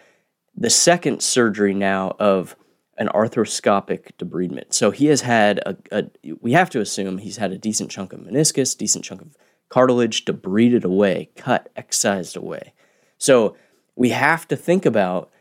The 0.55 0.71
second 0.71 1.21
surgery 1.21 1.75
now 1.75 2.15
of 2.19 2.55
an 2.97 3.07
arthroscopic 3.09 4.11
debridement. 4.17 4.73
So 4.73 4.91
he 4.91 5.07
has 5.07 5.21
had 5.21 5.59
a, 5.59 5.77
a, 5.91 6.03
we 6.41 6.53
have 6.53 6.69
to 6.71 6.81
assume 6.81 7.17
he's 7.17 7.37
had 7.37 7.51
a 7.51 7.57
decent 7.57 7.89
chunk 7.89 8.13
of 8.13 8.19
meniscus, 8.19 8.77
decent 8.77 9.05
chunk 9.05 9.21
of 9.21 9.37
cartilage 9.69 10.25
debrided 10.25 10.83
away, 10.83 11.29
cut, 11.35 11.69
excised 11.75 12.35
away. 12.35 12.73
So 13.17 13.55
we 13.95 14.09
have 14.09 14.47
to 14.49 14.55
think 14.55 14.85
about 14.85 15.31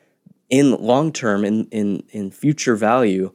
in 0.48 0.72
long 0.72 1.12
term, 1.12 1.44
in, 1.44 1.66
in, 1.66 2.04
in 2.10 2.30
future 2.30 2.76
value, 2.76 3.32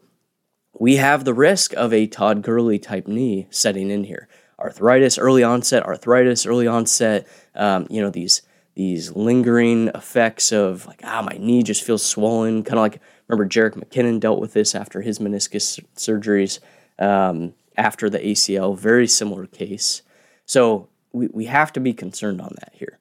we 0.77 0.95
have 0.95 1.23
the 1.23 1.33
risk 1.33 1.73
of 1.73 1.93
a 1.93 2.07
Todd 2.07 2.41
Gurley 2.41 2.79
type 2.79 3.07
knee 3.07 3.47
setting 3.49 3.91
in 3.91 4.05
here. 4.05 4.27
Arthritis, 4.65 5.17
early 5.17 5.43
onset 5.43 5.83
arthritis, 5.83 6.45
early 6.45 6.67
onset, 6.67 7.27
um, 7.55 7.87
you 7.89 8.01
know, 8.01 8.09
these 8.09 8.41
these 8.75 9.11
lingering 9.11 9.87
effects 9.89 10.51
of 10.51 10.85
like, 10.85 10.99
ah, 11.03 11.21
my 11.21 11.37
knee 11.37 11.63
just 11.63 11.83
feels 11.83 12.03
swollen. 12.03 12.63
Kind 12.63 12.77
of 12.77 12.81
like, 12.81 12.99
remember 13.27 13.47
Jerick 13.47 13.75
McKinnon 13.75 14.19
dealt 14.19 14.41
with 14.41 14.53
this 14.53 14.75
after 14.75 15.01
his 15.01 15.19
meniscus 15.19 15.79
surgeries 15.95 16.59
um, 16.99 17.53
after 17.77 18.09
the 18.09 18.19
ACL. 18.19 18.77
Very 18.77 19.07
similar 19.07 19.45
case. 19.45 20.01
So 20.45 20.89
we, 21.13 21.27
we 21.27 21.45
have 21.45 21.71
to 21.73 21.79
be 21.79 21.93
concerned 21.93 22.41
on 22.41 22.53
that 22.59 22.73
here 22.73 22.99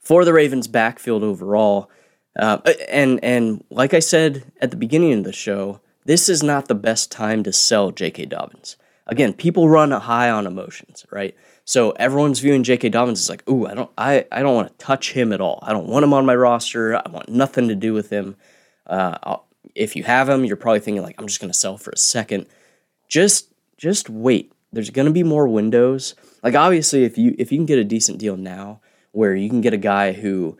for 0.00 0.24
the 0.24 0.32
Ravens 0.32 0.68
backfield 0.68 1.22
overall. 1.22 1.90
Uh, 2.38 2.58
and 2.88 3.22
and 3.22 3.64
like 3.70 3.94
I 3.94 4.00
said 4.00 4.52
at 4.60 4.70
the 4.70 4.76
beginning 4.76 5.12
of 5.14 5.24
the 5.24 5.32
show, 5.32 5.80
this 6.04 6.28
is 6.28 6.42
not 6.42 6.68
the 6.68 6.74
best 6.74 7.10
time 7.10 7.42
to 7.44 7.52
sell 7.52 7.90
J.K. 7.90 8.26
Dobbins. 8.26 8.76
Again, 9.08 9.32
people 9.32 9.68
run 9.68 9.90
high 9.90 10.30
on 10.30 10.46
emotions, 10.46 11.06
right? 11.10 11.34
So 11.64 11.92
everyone's 11.92 12.40
viewing 12.40 12.62
J.K. 12.62 12.90
Dobbins 12.90 13.20
as 13.20 13.30
like, 13.30 13.48
ooh, 13.48 13.66
I 13.66 13.74
don't, 13.74 13.90
I, 13.96 14.26
I 14.30 14.42
don't 14.42 14.54
want 14.54 14.68
to 14.68 14.84
touch 14.84 15.12
him 15.12 15.32
at 15.32 15.40
all. 15.40 15.58
I 15.62 15.72
don't 15.72 15.86
want 15.86 16.04
him 16.04 16.12
on 16.12 16.26
my 16.26 16.36
roster. 16.36 16.96
I 16.96 17.08
want 17.10 17.28
nothing 17.28 17.68
to 17.68 17.74
do 17.74 17.94
with 17.94 18.10
him. 18.10 18.36
Uh, 18.86 19.38
if 19.74 19.96
you 19.96 20.02
have 20.04 20.28
him, 20.28 20.44
you're 20.44 20.56
probably 20.56 20.80
thinking 20.80 21.02
like, 21.02 21.16
I'm 21.18 21.26
just 21.26 21.40
going 21.40 21.52
to 21.52 21.58
sell 21.58 21.78
for 21.78 21.90
a 21.90 21.96
second. 21.96 22.46
Just, 23.08 23.52
just 23.76 24.10
wait. 24.10 24.52
There's 24.72 24.90
going 24.90 25.06
to 25.06 25.12
be 25.12 25.22
more 25.22 25.48
windows. 25.48 26.14
Like 26.42 26.54
obviously, 26.54 27.04
if 27.04 27.16
you 27.18 27.34
if 27.38 27.50
you 27.50 27.58
can 27.58 27.66
get 27.66 27.78
a 27.78 27.84
decent 27.84 28.18
deal 28.18 28.36
now, 28.36 28.80
where 29.12 29.34
you 29.34 29.48
can 29.48 29.60
get 29.60 29.74
a 29.74 29.78
guy 29.78 30.12
who 30.12 30.58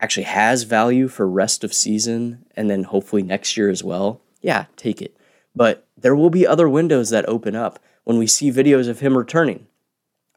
actually 0.00 0.24
has 0.24 0.64
value 0.64 1.08
for 1.08 1.28
rest 1.28 1.64
of 1.64 1.72
season 1.72 2.44
and 2.56 2.70
then 2.70 2.84
hopefully 2.84 3.22
next 3.22 3.56
year 3.56 3.70
as 3.70 3.84
well, 3.84 4.20
yeah, 4.40 4.66
take 4.76 5.00
it. 5.00 5.16
But 5.54 5.86
there 6.04 6.14
will 6.14 6.28
be 6.28 6.46
other 6.46 6.68
windows 6.68 7.08
that 7.08 7.26
open 7.26 7.56
up 7.56 7.78
when 8.04 8.18
we 8.18 8.26
see 8.26 8.52
videos 8.52 8.88
of 8.88 9.00
him 9.00 9.16
returning, 9.16 9.66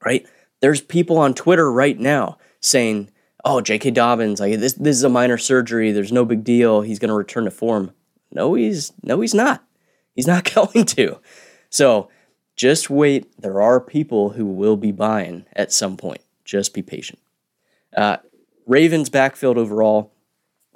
right? 0.06 0.26
There's 0.62 0.80
people 0.80 1.18
on 1.18 1.34
Twitter 1.34 1.70
right 1.70 2.00
now 2.00 2.38
saying, 2.62 3.10
"Oh, 3.44 3.60
J.K. 3.60 3.92
Dobbins, 3.92 4.40
like 4.40 4.58
this, 4.62 4.74
this 4.74 4.96
is 4.96 5.04
a 5.04 5.10
minor 5.10 5.38
surgery. 5.38 5.92
There's 5.92 6.14
no 6.14 6.24
big 6.24 6.46
deal. 6.46 6.82
He's 6.82 7.00
going 7.00 7.10
to 7.10 7.16
return 7.16 7.44
to 7.44 7.52
form." 7.52 7.92
No, 8.32 8.54
he's 8.54 8.94
no, 9.04 9.20
he's 9.20 9.34
not. 9.34 9.62
He's 10.16 10.26
not 10.26 10.50
going 10.56 10.86
to. 10.86 11.20
So 11.70 12.10
just 12.56 12.90
wait. 12.90 13.30
There 13.38 13.62
are 13.62 13.82
people 13.82 14.30
who 14.30 14.46
will 14.46 14.78
be 14.78 14.94
buying 14.94 15.46
at 15.52 15.74
some 15.74 15.98
point. 15.98 16.22
Just 16.46 16.74
be 16.74 16.82
patient. 16.82 17.20
Uh, 17.94 18.18
Ravens 18.66 19.10
backfield 19.10 19.58
overall, 19.58 20.14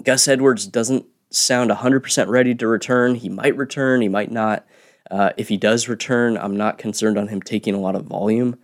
Gus 0.04 0.28
Edwards 0.28 0.68
doesn't 0.68 1.06
sound 1.32 1.72
100% 1.72 2.28
ready 2.28 2.54
to 2.56 2.68
return. 2.68 3.16
He 3.16 3.30
might 3.30 3.56
return, 3.56 4.02
he 4.02 4.10
might 4.10 4.32
not. 4.32 4.66
Uh, 5.10 5.32
if 5.38 5.50
he 5.50 5.58
does 5.58 5.90
return, 5.90 6.38
I'm 6.38 6.56
not 6.56 6.78
concerned 6.78 7.18
on 7.18 7.28
him 7.28 7.42
taking 7.42 7.74
a 7.74 7.80
lot 7.80 7.96
of 7.96 8.06
volume. 8.06 8.58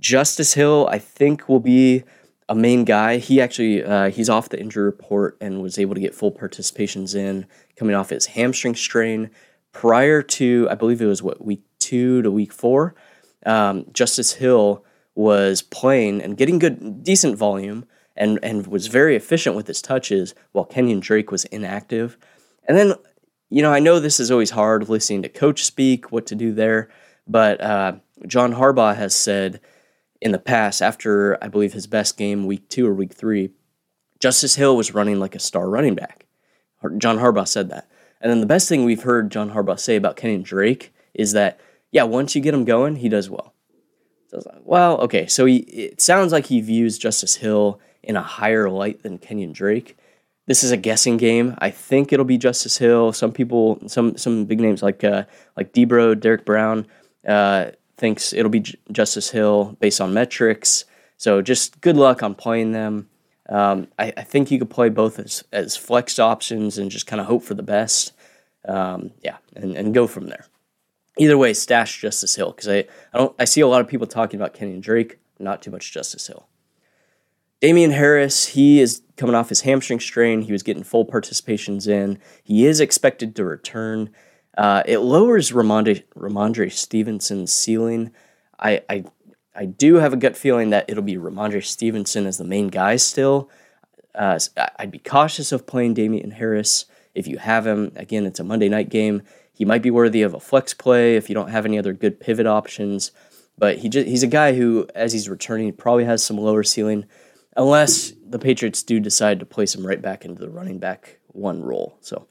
Justice 0.00 0.54
Hill, 0.54 0.88
I 0.90 0.98
think, 0.98 1.48
will 1.48 1.60
be 1.60 2.04
a 2.48 2.54
main 2.54 2.84
guy. 2.84 3.18
He 3.18 3.40
actually 3.40 3.84
uh, 3.84 4.10
he's 4.10 4.28
off 4.28 4.48
the 4.48 4.60
injury 4.60 4.84
report 4.84 5.36
and 5.40 5.60
was 5.62 5.78
able 5.78 5.94
to 5.94 6.00
get 6.00 6.14
full 6.14 6.32
participations 6.32 7.14
in 7.14 7.46
coming 7.76 7.94
off 7.94 8.10
his 8.10 8.26
hamstring 8.26 8.74
strain 8.74 9.30
prior 9.72 10.22
to 10.22 10.66
I 10.70 10.74
believe 10.74 11.02
it 11.02 11.06
was 11.06 11.22
what 11.22 11.44
week 11.44 11.62
two 11.78 12.22
to 12.22 12.30
week 12.30 12.52
four. 12.52 12.94
Um, 13.44 13.86
Justice 13.92 14.34
Hill 14.34 14.84
was 15.14 15.62
playing 15.62 16.22
and 16.22 16.36
getting 16.36 16.58
good, 16.58 17.02
decent 17.02 17.36
volume, 17.36 17.84
and 18.18 18.38
and 18.42 18.66
was 18.66 18.88
very 18.88 19.16
efficient 19.16 19.56
with 19.56 19.66
his 19.66 19.80
touches 19.80 20.34
while 20.52 20.66
Kenyon 20.66 21.00
Drake 21.00 21.30
was 21.30 21.46
inactive. 21.46 22.18
And 22.68 22.76
then, 22.76 22.94
you 23.48 23.62
know, 23.62 23.72
I 23.72 23.78
know 23.78 23.98
this 23.98 24.20
is 24.20 24.30
always 24.30 24.50
hard 24.50 24.90
listening 24.90 25.22
to 25.22 25.30
coach 25.30 25.64
speak, 25.64 26.12
what 26.12 26.26
to 26.26 26.34
do 26.34 26.52
there, 26.52 26.90
but 27.26 27.60
uh, 27.62 27.92
John 28.26 28.52
Harbaugh 28.52 28.94
has 28.94 29.14
said 29.14 29.60
in 30.20 30.32
the 30.32 30.38
past, 30.38 30.82
after 30.82 31.42
I 31.42 31.48
believe 31.48 31.72
his 31.72 31.86
best 31.86 32.18
game, 32.18 32.46
week 32.46 32.68
two 32.68 32.86
or 32.86 32.92
week 32.92 33.14
three, 33.14 33.50
Justice 34.20 34.56
Hill 34.56 34.76
was 34.76 34.92
running 34.92 35.20
like 35.20 35.34
a 35.34 35.38
star 35.40 35.70
running 35.70 35.94
back. 35.94 36.26
John 36.98 37.18
Harbaugh 37.18 37.48
said 37.48 37.70
that. 37.70 37.88
And 38.20 38.30
then 38.30 38.40
the 38.40 38.46
best 38.46 38.68
thing 38.68 38.84
we've 38.84 39.04
heard 39.04 39.30
John 39.30 39.52
Harbaugh 39.52 39.78
say 39.78 39.96
about 39.96 40.16
Kenyon 40.16 40.42
Drake 40.42 40.92
is 41.14 41.32
that, 41.32 41.60
yeah, 41.92 42.02
once 42.02 42.34
you 42.34 42.42
get 42.42 42.54
him 42.54 42.64
going, 42.64 42.96
he 42.96 43.08
does 43.08 43.30
well. 43.30 43.54
So 44.26 44.36
I 44.36 44.38
was 44.38 44.46
like, 44.46 44.62
well, 44.64 44.98
okay. 44.98 45.26
So 45.26 45.46
he, 45.46 45.58
it 45.58 46.00
sounds 46.00 46.32
like 46.32 46.46
he 46.46 46.60
views 46.60 46.98
Justice 46.98 47.36
Hill 47.36 47.80
in 48.08 48.16
a 48.16 48.22
higher 48.22 48.68
light 48.68 49.02
than 49.04 49.18
Kenyon 49.18 49.52
Drake. 49.52 49.96
This 50.46 50.64
is 50.64 50.72
a 50.72 50.76
guessing 50.76 51.18
game. 51.18 51.54
I 51.58 51.70
think 51.70 52.12
it'll 52.12 52.24
be 52.24 52.38
Justice 52.38 52.78
Hill. 52.78 53.12
Some 53.12 53.32
people, 53.32 53.78
some 53.86 54.16
some 54.16 54.46
big 54.46 54.60
names 54.60 54.82
like 54.82 55.04
uh, 55.04 55.24
like 55.56 55.72
Debro, 55.72 56.18
Derrick 56.18 56.44
Brown, 56.44 56.86
uh, 57.26 57.72
thinks 57.96 58.32
it'll 58.32 58.50
be 58.50 58.60
J- 58.60 58.78
Justice 58.90 59.30
Hill 59.30 59.76
based 59.78 60.00
on 60.00 60.12
metrics. 60.12 60.84
So 61.18 61.42
just 61.42 61.80
good 61.80 61.96
luck 61.96 62.22
on 62.22 62.34
playing 62.34 62.72
them. 62.72 63.08
Um, 63.48 63.88
I, 63.98 64.12
I, 64.16 64.22
think 64.24 64.50
you 64.50 64.58
could 64.58 64.68
play 64.68 64.90
both 64.90 65.18
as, 65.18 65.42
as 65.52 65.74
flex 65.74 66.18
options 66.18 66.76
and 66.76 66.90
just 66.90 67.06
kind 67.06 67.18
of 67.18 67.26
hope 67.26 67.42
for 67.42 67.54
the 67.54 67.62
best. 67.62 68.12
Um, 68.66 69.12
yeah, 69.22 69.38
and, 69.56 69.74
and 69.74 69.94
go 69.94 70.06
from 70.06 70.26
there 70.26 70.44
either 71.18 71.36
way, 71.36 71.52
stash 71.52 72.00
Justice 72.00 72.34
Hill 72.36 72.52
because 72.52 72.68
I, 72.68 72.78
I 73.12 73.18
don't 73.18 73.34
I 73.38 73.44
see 73.44 73.60
a 73.60 73.66
lot 73.66 73.80
of 73.80 73.88
people 73.88 74.06
talking 74.06 74.40
about 74.40 74.54
Kenyon 74.54 74.80
Drake, 74.80 75.18
not 75.38 75.60
too 75.60 75.70
much 75.70 75.92
Justice 75.92 76.26
Hill. 76.26 76.48
Damien 77.60 77.90
Harris, 77.90 78.46
he 78.46 78.80
is 78.80 79.02
coming 79.16 79.34
off 79.34 79.48
his 79.48 79.62
hamstring 79.62 80.00
strain. 80.00 80.42
He 80.42 80.52
was 80.52 80.62
getting 80.62 80.84
full 80.84 81.04
participations 81.04 81.88
in. 81.88 82.18
He 82.44 82.66
is 82.66 82.80
expected 82.80 83.34
to 83.36 83.44
return. 83.44 84.10
Uh, 84.56 84.82
it 84.86 84.98
lowers 84.98 85.52
Ramondre, 85.52 86.04
Rhamondre 86.16 86.70
Stevenson's 86.70 87.52
ceiling. 87.52 88.12
I, 88.58 88.82
I 88.88 89.04
I 89.58 89.64
do 89.64 89.96
have 89.96 90.12
a 90.12 90.16
gut 90.16 90.36
feeling 90.36 90.70
that 90.70 90.84
it'll 90.88 91.02
be 91.02 91.16
Rhamondre 91.16 91.64
Stevenson 91.64 92.26
as 92.26 92.38
the 92.38 92.44
main 92.44 92.68
guy 92.68 92.94
still. 92.94 93.50
Uh, 94.14 94.38
I'd 94.78 94.92
be 94.92 95.00
cautious 95.00 95.50
of 95.50 95.66
playing 95.66 95.94
Damien 95.94 96.30
Harris 96.30 96.86
if 97.12 97.26
you 97.26 97.38
have 97.38 97.66
him. 97.66 97.90
Again, 97.96 98.24
it's 98.24 98.38
a 98.38 98.44
Monday 98.44 98.68
night 98.68 98.88
game. 98.88 99.22
He 99.52 99.64
might 99.64 99.82
be 99.82 99.90
worthy 99.90 100.22
of 100.22 100.32
a 100.32 100.38
flex 100.38 100.74
play 100.74 101.16
if 101.16 101.28
you 101.28 101.34
don't 101.34 101.50
have 101.50 101.66
any 101.66 101.76
other 101.76 101.92
good 101.92 102.20
pivot 102.20 102.46
options. 102.46 103.10
But 103.56 103.78
he 103.78 103.88
just, 103.88 104.06
he's 104.06 104.22
a 104.22 104.28
guy 104.28 104.54
who, 104.54 104.86
as 104.94 105.12
he's 105.12 105.28
returning, 105.28 105.72
probably 105.72 106.04
has 106.04 106.24
some 106.24 106.38
lower 106.38 106.62
ceiling, 106.62 107.06
unless 107.58 108.12
the 108.26 108.38
Patriots 108.38 108.82
do 108.82 109.00
decide 109.00 109.40
to 109.40 109.46
place 109.46 109.74
him 109.74 109.86
right 109.86 110.00
back 110.00 110.24
into 110.24 110.40
the 110.40 110.48
running 110.48 110.78
back 110.78 111.18
one 111.26 111.62
role. 111.62 111.98
So 112.00 112.26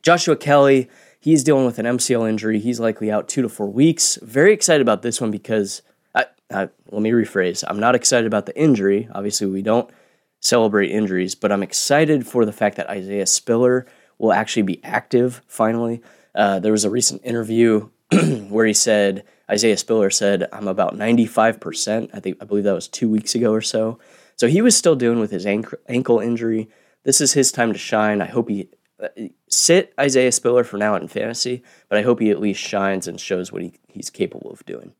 Joshua 0.00 0.36
Kelley, 0.36 0.88
he's 1.18 1.44
dealing 1.44 1.66
with 1.66 1.78
an 1.78 1.86
MCL 1.86 2.28
injury. 2.28 2.60
He's 2.60 2.80
likely 2.80 3.10
out 3.10 3.28
two 3.28 3.42
to 3.42 3.48
four 3.48 3.68
weeks. 3.68 4.16
Very 4.22 4.54
excited 4.54 4.80
about 4.80 5.02
this 5.02 5.20
one 5.20 5.30
because, 5.30 5.82
I, 6.14 6.26
I, 6.50 6.68
let 6.90 7.02
me 7.02 7.10
rephrase, 7.10 7.64
I'm 7.66 7.80
not 7.80 7.94
excited 7.94 8.26
about 8.26 8.46
the 8.46 8.58
injury. 8.58 9.08
Obviously, 9.12 9.48
we 9.48 9.60
don't 9.60 9.90
celebrate 10.38 10.90
injuries, 10.90 11.34
but 11.34 11.52
I'm 11.52 11.62
excited 11.62 12.26
for 12.26 12.44
the 12.44 12.52
fact 12.52 12.76
that 12.76 12.88
Isaiah 12.88 13.26
Spiller 13.26 13.86
will 14.18 14.32
actually 14.32 14.62
be 14.62 14.82
active 14.84 15.42
finally. 15.48 16.00
Uh, 16.34 16.60
there 16.60 16.72
was 16.72 16.84
a 16.84 16.90
recent 16.90 17.22
interview 17.24 17.88
where 18.48 18.66
he 18.66 18.72
said, 18.72 19.24
Isaiah 19.50 19.76
Spiller 19.76 20.10
said, 20.10 20.48
I'm 20.52 20.68
about 20.68 20.96
95%. 20.96 22.10
I 22.14 22.20
think 22.20 22.38
I 22.40 22.44
believe 22.44 22.64
that 22.64 22.72
was 22.72 22.88
two 22.88 23.08
weeks 23.08 23.34
ago 23.34 23.52
or 23.52 23.60
so. 23.60 23.98
So 24.36 24.46
he 24.46 24.62
was 24.62 24.76
still 24.76 24.96
doing 24.96 25.18
with 25.18 25.30
his 25.30 25.44
ankle 25.44 26.20
injury. 26.20 26.68
This 27.02 27.20
is 27.20 27.32
his 27.32 27.50
time 27.50 27.72
to 27.72 27.78
shine. 27.78 28.22
I 28.22 28.26
hope 28.26 28.48
he 28.48 28.68
sit 29.48 29.92
Isaiah 29.98 30.32
Spiller 30.32 30.64
for 30.64 30.76
now 30.76 30.94
in 30.94 31.08
fantasy, 31.08 31.62
but 31.88 31.98
I 31.98 32.02
hope 32.02 32.20
he 32.20 32.30
at 32.30 32.40
least 32.40 32.60
shines 32.60 33.08
and 33.08 33.20
shows 33.20 33.52
what 33.52 33.62
he, 33.62 33.72
he's 33.88 34.10
capable 34.10 34.50
of 34.50 34.64
doing. 34.66 34.92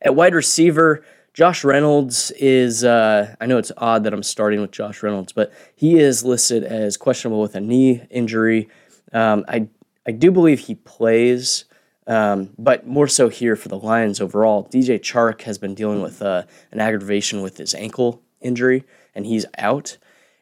At 0.00 0.14
wide 0.14 0.34
receiver, 0.34 1.04
Josh 1.34 1.64
Reynolds 1.64 2.30
is, 2.32 2.84
uh, 2.84 3.34
I 3.40 3.46
know 3.46 3.58
it's 3.58 3.72
odd 3.76 4.04
that 4.04 4.12
I'm 4.12 4.22
starting 4.22 4.60
with 4.60 4.70
Josh 4.70 5.02
Reynolds, 5.02 5.32
but 5.32 5.52
he 5.74 5.98
is 5.98 6.24
listed 6.24 6.64
as 6.64 6.96
questionable 6.96 7.40
with 7.40 7.54
a 7.54 7.60
knee 7.60 8.06
injury. 8.10 8.68
Um, 9.12 9.44
I, 9.48 9.68
I 10.06 10.12
do 10.12 10.30
believe 10.30 10.60
he 10.60 10.74
plays, 10.74 11.64
um, 12.08 12.50
but 12.58 12.86
more 12.86 13.06
so 13.06 13.28
here 13.28 13.54
for 13.54 13.68
the 13.68 13.78
Lions 13.78 14.20
overall. 14.20 14.64
DJ 14.64 14.98
Chark 14.98 15.42
has 15.42 15.58
been 15.58 15.74
dealing 15.74 16.00
with 16.02 16.22
uh, 16.22 16.44
an 16.72 16.80
aggravation 16.80 17.42
with 17.42 17.58
his 17.58 17.74
ankle 17.74 18.22
injury, 18.40 18.84
and 19.14 19.26
he's 19.26 19.44
out. 19.58 19.98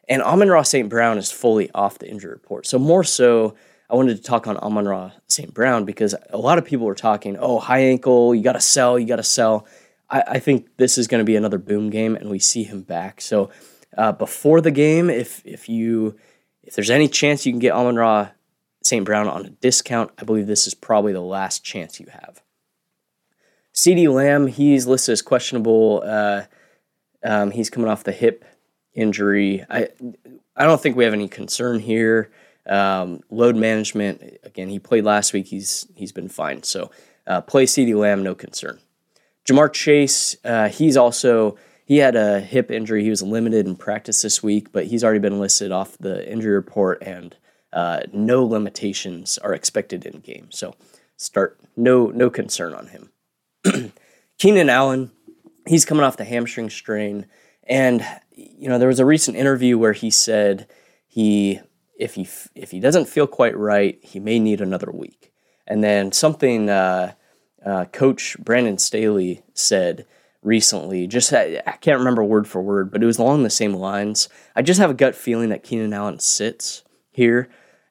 And 0.07 0.23
Amon-Ra 0.23 0.61
St. 0.63 0.87
Brown 0.87 1.17
is 1.17 1.29
fully 1.29 1.69
off 1.75 1.99
the 1.99 2.09
injury 2.09 2.31
report. 2.31 2.65
So, 2.65 2.79
more 2.79 3.03
so, 3.03 3.53
I 3.89 3.95
wanted 3.95 4.15
to 4.15 4.23
talk 4.23 4.47
on 4.47 4.55
Amon-Ra 4.57 5.11
St. 5.27 5.53
Brown 5.53 5.83
because 5.83 6.15
a 6.29 6.37
lot 6.37 6.57
of 6.57 6.63
people 6.63 6.85
were 6.85 6.95
talking, 6.95 7.35
oh, 7.37 7.59
high 7.59 7.79
ankle, 7.79 8.33
you 8.33 8.41
got 8.43 8.53
to 8.53 8.61
sell, 8.61 8.97
you 8.97 9.05
got 9.05 9.17
to 9.17 9.23
sell. 9.23 9.67
I, 10.09 10.23
I 10.27 10.39
think 10.39 10.77
this 10.77 10.97
is 10.97 11.07
going 11.07 11.19
to 11.19 11.25
be 11.25 11.35
another 11.35 11.57
boom 11.57 11.89
game, 11.89 12.15
and 12.15 12.29
we 12.29 12.39
see 12.39 12.63
him 12.63 12.81
back. 12.81 13.19
So 13.19 13.49
uh, 13.97 14.13
before 14.13 14.61
the 14.61 14.71
game, 14.71 15.09
if 15.09 15.45
if 15.45 15.67
you 15.67 16.17
if 16.63 16.75
there's 16.75 16.89
any 16.89 17.09
chance 17.09 17.45
you 17.45 17.51
can 17.51 17.59
get 17.59 17.73
Amon 17.73 17.97
Ra 17.97 18.29
St. 18.87 19.05
Brown 19.05 19.27
on 19.27 19.45
a 19.45 19.49
discount, 19.49 20.11
I 20.17 20.23
believe 20.23 20.47
this 20.47 20.65
is 20.65 20.73
probably 20.73 21.11
the 21.11 21.21
last 21.21 21.63
chance 21.63 21.99
you 21.99 22.07
have. 22.09 22.41
CeeDee 23.73 24.11
Lamb, 24.11 24.47
he's 24.47 24.87
listed 24.87 25.13
as 25.13 25.21
questionable. 25.21 26.01
Uh, 26.05 26.43
um, 27.23 27.51
he's 27.51 27.69
coming 27.69 27.89
off 27.89 28.05
the 28.05 28.13
hip 28.13 28.45
injury. 28.93 29.65
I 29.69 29.89
I 30.55 30.63
don't 30.63 30.81
think 30.81 30.95
we 30.95 31.03
have 31.03 31.13
any 31.13 31.27
concern 31.27 31.79
here. 31.79 32.31
Um, 32.65 33.21
load 33.29 33.55
management, 33.55 34.39
again, 34.43 34.69
he 34.69 34.79
played 34.79 35.03
last 35.03 35.33
week. 35.33 35.47
He's 35.47 35.85
he's 35.93 36.13
been 36.13 36.29
fine. 36.29 36.63
So 36.63 36.89
uh, 37.27 37.41
play 37.41 37.65
CeeDee 37.65 37.95
Lamb, 37.95 38.23
no 38.23 38.35
concern. 38.35 38.79
Ja'Marr 39.45 39.71
Chase, 39.71 40.37
uh, 40.45 40.69
he's 40.69 40.95
also 40.95 41.57
he 41.85 41.97
had 41.97 42.15
a 42.15 42.39
hip 42.39 42.71
injury. 42.71 43.03
He 43.03 43.09
was 43.09 43.21
limited 43.21 43.67
in 43.67 43.75
practice 43.75 44.21
this 44.21 44.41
week, 44.41 44.71
but 44.71 44.85
he's 44.85 45.03
already 45.03 45.19
been 45.19 45.39
listed 45.39 45.71
off 45.71 45.97
the 45.97 46.29
injury 46.29 46.55
report, 46.55 47.03
and 47.03 47.35
uh, 47.73 48.01
no 48.13 48.43
limitations 48.43 49.37
are 49.39 49.53
expected 49.53 50.05
in 50.05 50.19
game. 50.19 50.47
So 50.51 50.75
start 51.15 51.59
no 51.75 52.07
no 52.07 52.29
concern 52.29 52.73
on 52.73 52.87
him. 52.87 53.11
Keenan 54.37 54.69
Allen, 54.69 55.11
he's 55.65 55.85
coming 55.85 56.03
off 56.03 56.17
the 56.17 56.25
hamstring 56.25 56.69
strain, 56.69 57.25
and 57.63 58.05
you 58.31 58.69
know 58.69 58.77
there 58.77 58.87
was 58.87 58.99
a 58.99 59.05
recent 59.05 59.37
interview 59.37 59.77
where 59.77 59.93
he 59.93 60.09
said 60.09 60.67
he 61.07 61.59
if 61.97 62.15
he 62.15 62.27
if 62.55 62.71
he 62.71 62.79
doesn't 62.79 63.09
feel 63.09 63.27
quite 63.27 63.57
right, 63.57 63.99
he 64.01 64.19
may 64.19 64.39
need 64.39 64.61
another 64.61 64.91
week. 64.91 65.31
And 65.65 65.83
then 65.83 66.11
something 66.13 66.69
uh, 66.69 67.13
uh, 67.65 67.85
Coach 67.85 68.37
Brandon 68.39 68.77
Staley 68.77 69.43
said 69.53 70.05
recently. 70.41 71.07
Just 71.07 71.33
I, 71.33 71.61
I, 71.67 71.73
can't 71.73 71.99
remember 71.99 72.23
word 72.23 72.47
for 72.47 72.61
word, 72.61 72.91
but 72.91 73.03
it 73.03 73.05
was 73.05 73.17
along 73.17 73.43
the 73.43 73.49
same 73.49 73.73
lines. 73.73 74.29
I 74.55 74.61
just 74.61 74.79
have 74.79 74.89
a 74.89 74.95
gut 74.95 75.15
feeling 75.15 75.49
that 75.49 75.63
Keenan 75.63 75.93
Allen 75.93 76.19
sits 76.19 76.83
here. 77.17 77.49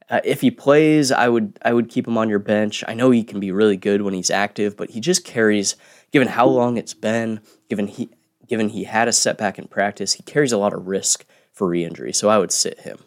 Uh, 0.09 0.21
if 0.25 0.41
he 0.41 0.53
plays, 0.53 1.11
I 1.11 1.29
would 1.29 1.59
I 1.63 1.73
would 1.73 1.91
keep 1.91 2.07
him 2.07 2.17
on 2.17 2.29
your 2.29 2.39
bench. 2.39 2.85
I 2.87 2.95
know 2.95 3.11
he 3.11 3.25
can 3.25 3.41
be 3.41 3.51
really 3.51 3.77
good 3.77 4.03
when 4.03 4.15
he's 4.15 4.31
active, 4.31 4.77
but 4.77 4.91
he 4.91 5.01
just 5.01 5.25
carries. 5.25 5.75
Given 6.13 6.29
how 6.29 6.47
long 6.47 6.77
it's 6.77 6.95
been, 6.95 7.41
given 7.69 7.89
he 7.89 8.09
given 8.49 8.69
he 8.69 8.85
had 8.85 9.09
a 9.09 9.13
setback 9.13 9.59
in 9.59 9.67
practice, 9.67 10.15
he 10.15 10.23
carries 10.23 10.53
a 10.53 10.59
lot 10.59 10.73
of 10.73 10.87
risk 10.87 11.27
for 11.53 11.67
re-injury. 11.67 12.13
So 12.13 12.29
I 12.29 12.39
would 12.39 12.53
sit 12.53 12.81
him. 12.81 12.99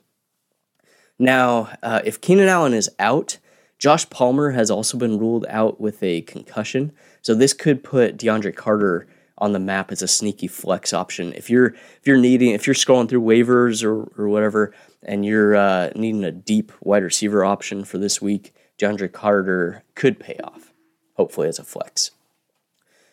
Now, 1.17 1.69
uh, 1.81 2.01
if 2.03 2.19
Keenan 2.19 2.49
Allen 2.49 2.73
is 2.73 2.89
out, 2.99 3.37
Josh 3.77 4.09
Palmer 4.09 4.51
has 4.51 4.69
also 4.69 4.97
been 4.97 5.17
ruled 5.17 5.45
out 5.47 5.79
with 5.79 6.03
a 6.03 6.21
concussion, 6.23 6.91
so 7.21 7.33
this 7.33 7.53
could 7.53 7.81
put 7.81 8.17
DeAndre 8.17 8.53
Carter 8.53 9.07
on 9.39 9.53
the 9.53 9.59
map 9.59 9.91
as 9.91 10.01
a 10.01 10.07
sneaky 10.07 10.47
flex 10.47 10.93
option. 10.93 11.33
If 11.33 11.49
you're 11.49 11.67
if 11.67 12.01
you're 12.05 12.17
needing 12.17 12.51
if 12.51 12.67
you're 12.67 12.73
scrolling 12.73 13.09
through 13.09 13.21
waivers 13.21 13.83
or 13.83 14.11
or 14.21 14.29
whatever, 14.29 14.73
and 15.03 15.25
you're 15.25 15.55
uh, 15.55 15.91
needing 15.95 16.23
a 16.23 16.31
deep 16.31 16.71
wide 16.81 17.03
receiver 17.03 17.43
option 17.43 17.83
for 17.83 17.97
this 17.97 18.21
week, 18.21 18.53
DeAndre 18.77 19.11
Carter 19.11 19.83
could 19.95 20.19
pay 20.19 20.37
off, 20.43 20.73
hopefully 21.15 21.47
as 21.47 21.59
a 21.59 21.63
flex. 21.63 22.11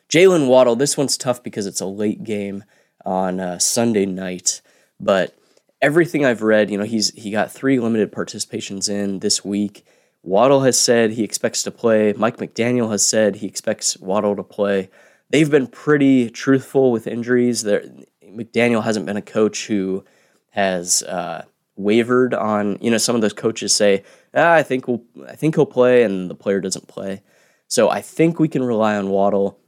Jaylen 0.08 0.46
Waddle, 0.46 0.76
this 0.76 0.96
one's 0.96 1.16
tough 1.16 1.42
because 1.42 1.66
it's 1.66 1.80
a 1.80 1.86
late 1.86 2.22
game 2.22 2.64
on 3.04 3.40
uh, 3.40 3.58
Sunday 3.58 4.06
night, 4.06 4.60
but 5.00 5.36
everything 5.82 6.24
I've 6.24 6.42
read, 6.42 6.70
you 6.70 6.78
know, 6.78 6.84
he's 6.84 7.12
he 7.14 7.30
got 7.30 7.50
three 7.52 7.78
limited 7.78 8.12
participations 8.12 8.88
in 8.88 9.20
this 9.20 9.44
week. 9.44 9.84
Waddle 10.22 10.62
has 10.62 10.78
said 10.78 11.12
he 11.12 11.22
expects 11.22 11.62
to 11.62 11.70
play. 11.70 12.12
Mike 12.12 12.38
McDaniel 12.38 12.90
has 12.90 13.06
said 13.06 13.36
he 13.36 13.46
expects 13.46 13.96
Waddle 13.98 14.34
to 14.36 14.42
play. 14.42 14.90
They've 15.30 15.50
been 15.50 15.66
pretty 15.66 16.30
truthful 16.30 16.92
with 16.92 17.06
injuries. 17.06 17.62
They're, 17.62 17.84
McDaniel 18.24 18.84
hasn't 18.84 19.06
been 19.06 19.16
a 19.16 19.22
coach 19.22 19.66
who 19.66 20.04
has 20.50 21.02
uh, 21.02 21.44
wavered 21.76 22.34
on. 22.34 22.78
You 22.80 22.90
know, 22.90 22.98
some 22.98 23.16
of 23.16 23.22
those 23.22 23.32
coaches 23.32 23.74
say, 23.74 24.04
ah, 24.34 24.52
"I 24.54 24.62
think 24.62 24.86
we'll, 24.86 25.02
I 25.28 25.36
think 25.36 25.54
he'll 25.54 25.66
play," 25.66 26.02
and 26.02 26.30
the 26.30 26.34
player 26.34 26.60
doesn't 26.60 26.88
play. 26.88 27.22
So 27.68 27.90
I 27.90 28.00
think 28.00 28.38
we 28.38 28.48
can 28.48 28.62
rely 28.62 28.96
on 28.96 29.10
Waddle. 29.10 29.58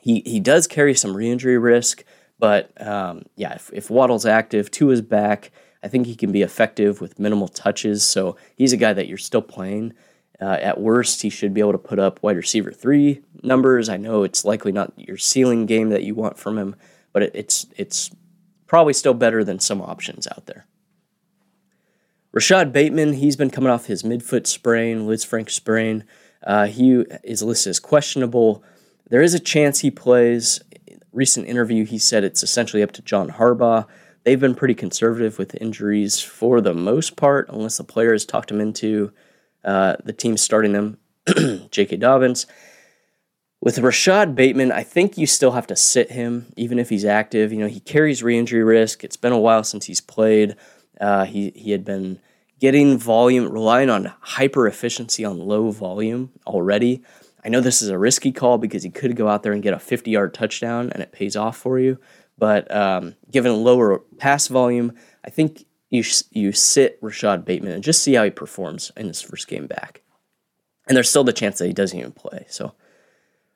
He 0.00 0.22
he 0.26 0.40
does 0.40 0.66
carry 0.66 0.94
some 0.94 1.16
re-injury 1.16 1.58
risk, 1.58 2.04
but 2.38 2.70
um, 2.84 3.22
yeah, 3.36 3.54
if, 3.54 3.70
if 3.72 3.90
Waddle's 3.90 4.26
active, 4.26 4.70
Tua's 4.70 5.00
back. 5.00 5.50
I 5.84 5.88
think 5.88 6.06
he 6.06 6.14
can 6.14 6.30
be 6.30 6.42
effective 6.42 7.00
with 7.00 7.18
minimal 7.18 7.48
touches. 7.48 8.06
So 8.06 8.36
he's 8.54 8.72
a 8.72 8.76
guy 8.76 8.92
that 8.92 9.08
you're 9.08 9.18
still 9.18 9.42
playing. 9.42 9.94
Uh, 10.42 10.58
at 10.60 10.80
worst, 10.80 11.22
he 11.22 11.30
should 11.30 11.54
be 11.54 11.60
able 11.60 11.70
to 11.70 11.78
put 11.78 12.00
up 12.00 12.20
wide 12.20 12.36
receiver 12.36 12.72
three 12.72 13.22
numbers. 13.44 13.88
I 13.88 13.96
know 13.96 14.24
it's 14.24 14.44
likely 14.44 14.72
not 14.72 14.92
your 14.96 15.16
ceiling 15.16 15.66
game 15.66 15.90
that 15.90 16.02
you 16.02 16.16
want 16.16 16.36
from 16.36 16.58
him, 16.58 16.74
but 17.12 17.22
it, 17.22 17.30
it's 17.32 17.66
it's 17.76 18.10
probably 18.66 18.92
still 18.92 19.14
better 19.14 19.44
than 19.44 19.60
some 19.60 19.80
options 19.80 20.26
out 20.26 20.46
there. 20.46 20.66
Rashad 22.34 22.72
Bateman, 22.72 23.12
he's 23.12 23.36
been 23.36 23.50
coming 23.50 23.70
off 23.70 23.86
his 23.86 24.02
midfoot 24.02 24.48
sprain, 24.48 25.06
Liz 25.06 25.24
Lisfranc 25.24 25.48
sprain. 25.48 26.02
Uh, 26.44 26.66
he 26.66 27.04
is 27.22 27.44
listed 27.44 27.70
as 27.70 27.78
questionable. 27.78 28.64
There 29.10 29.22
is 29.22 29.34
a 29.34 29.38
chance 29.38 29.80
he 29.80 29.92
plays. 29.92 30.60
Recent 31.12 31.46
interview, 31.46 31.84
he 31.84 31.98
said 31.98 32.24
it's 32.24 32.42
essentially 32.42 32.82
up 32.82 32.90
to 32.92 33.02
John 33.02 33.30
Harbaugh. 33.30 33.86
They've 34.24 34.40
been 34.40 34.56
pretty 34.56 34.74
conservative 34.74 35.38
with 35.38 35.54
injuries 35.60 36.20
for 36.20 36.60
the 36.60 36.74
most 36.74 37.14
part, 37.14 37.48
unless 37.48 37.76
the 37.76 37.84
player 37.84 38.12
has 38.12 38.24
talked 38.24 38.48
them 38.48 38.60
into 38.60 39.12
uh, 39.64 39.96
the 40.04 40.12
team 40.12 40.36
starting 40.36 40.72
them. 40.72 40.98
J.K. 41.70 41.96
Dobbins. 41.96 42.46
With 43.60 43.76
Rashad 43.76 44.34
Bateman, 44.34 44.72
I 44.72 44.82
think 44.82 45.16
you 45.16 45.26
still 45.26 45.52
have 45.52 45.68
to 45.68 45.76
sit 45.76 46.10
him, 46.10 46.46
even 46.56 46.80
if 46.80 46.88
he's 46.88 47.04
active. 47.04 47.52
You 47.52 47.60
know, 47.60 47.68
he 47.68 47.78
carries 47.78 48.22
re 48.22 48.36
injury 48.36 48.64
risk. 48.64 49.04
It's 49.04 49.16
been 49.16 49.32
a 49.32 49.38
while 49.38 49.62
since 49.62 49.86
he's 49.86 50.00
played. 50.00 50.56
Uh, 51.00 51.24
he, 51.24 51.50
he 51.54 51.70
had 51.70 51.84
been 51.84 52.18
getting 52.58 52.98
volume, 52.98 53.48
relying 53.48 53.88
on 53.88 54.12
hyper 54.20 54.66
efficiency 54.66 55.24
on 55.24 55.38
low 55.38 55.70
volume 55.70 56.30
already. 56.46 57.02
I 57.44 57.48
know 57.48 57.60
this 57.60 57.82
is 57.82 57.88
a 57.88 57.98
risky 57.98 58.32
call 58.32 58.58
because 58.58 58.82
he 58.82 58.90
could 58.90 59.16
go 59.16 59.28
out 59.28 59.42
there 59.42 59.52
and 59.52 59.62
get 59.62 59.74
a 59.74 59.78
50 59.78 60.10
yard 60.10 60.34
touchdown 60.34 60.90
and 60.90 61.02
it 61.02 61.12
pays 61.12 61.36
off 61.36 61.56
for 61.56 61.78
you. 61.78 61.98
But 62.38 62.72
um, 62.74 63.14
given 63.30 63.52
a 63.52 63.56
lower 63.56 64.00
pass 64.18 64.48
volume, 64.48 64.92
I 65.24 65.30
think 65.30 65.66
you 65.92 66.02
you 66.30 66.52
sit 66.52 67.00
Rashad 67.02 67.44
Bateman 67.44 67.72
and 67.72 67.84
just 67.84 68.02
see 68.02 68.14
how 68.14 68.24
he 68.24 68.30
performs 68.30 68.90
in 68.96 69.06
his 69.06 69.20
first 69.20 69.46
game 69.46 69.66
back. 69.66 70.00
And 70.88 70.96
there's 70.96 71.10
still 71.10 71.22
the 71.22 71.34
chance 71.34 71.58
that 71.58 71.66
he 71.66 71.74
doesn't 71.74 71.98
even 71.98 72.12
play. 72.12 72.46
So 72.48 72.72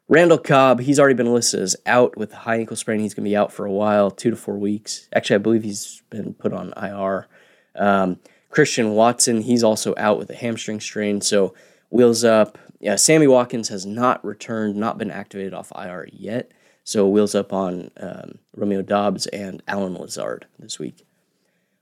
Randall 0.06 0.38
Cobb, 0.38 0.80
he's 0.80 1.00
already 1.00 1.14
been 1.14 1.32
listed 1.32 1.60
as 1.60 1.76
out 1.86 2.16
with 2.16 2.32
a 2.34 2.36
high 2.36 2.56
ankle 2.56 2.76
sprain. 2.76 3.00
He's 3.00 3.14
going 3.14 3.24
to 3.24 3.30
be 3.30 3.36
out 3.36 3.52
for 3.52 3.64
a 3.64 3.72
while, 3.72 4.10
two 4.10 4.30
to 4.30 4.36
four 4.36 4.58
weeks. 4.58 5.08
Actually, 5.14 5.36
I 5.36 5.38
believe 5.38 5.64
he's 5.64 6.02
been 6.10 6.34
put 6.34 6.52
on 6.52 6.74
IR. 6.76 7.26
Um, 7.74 8.20
Christian 8.50 8.90
Watson, 8.90 9.40
he's 9.40 9.64
also 9.64 9.94
out 9.96 10.18
with 10.18 10.28
a 10.28 10.34
hamstring 10.34 10.78
strain. 10.78 11.22
So 11.22 11.54
wheels 11.88 12.22
up. 12.22 12.58
Yeah, 12.80 12.96
Sammy 12.96 13.26
Watkins 13.26 13.70
has 13.70 13.86
not 13.86 14.22
returned, 14.22 14.76
not 14.76 14.98
been 14.98 15.10
activated 15.10 15.54
off 15.54 15.72
IR 15.74 16.06
yet. 16.12 16.52
So 16.84 17.08
wheels 17.08 17.34
up 17.34 17.54
on 17.54 17.90
um, 17.96 18.38
Romeo 18.54 18.82
Doubs 18.82 19.26
and 19.28 19.62
Allen 19.66 19.94
Lazard 19.94 20.46
this 20.58 20.78
week. 20.78 21.06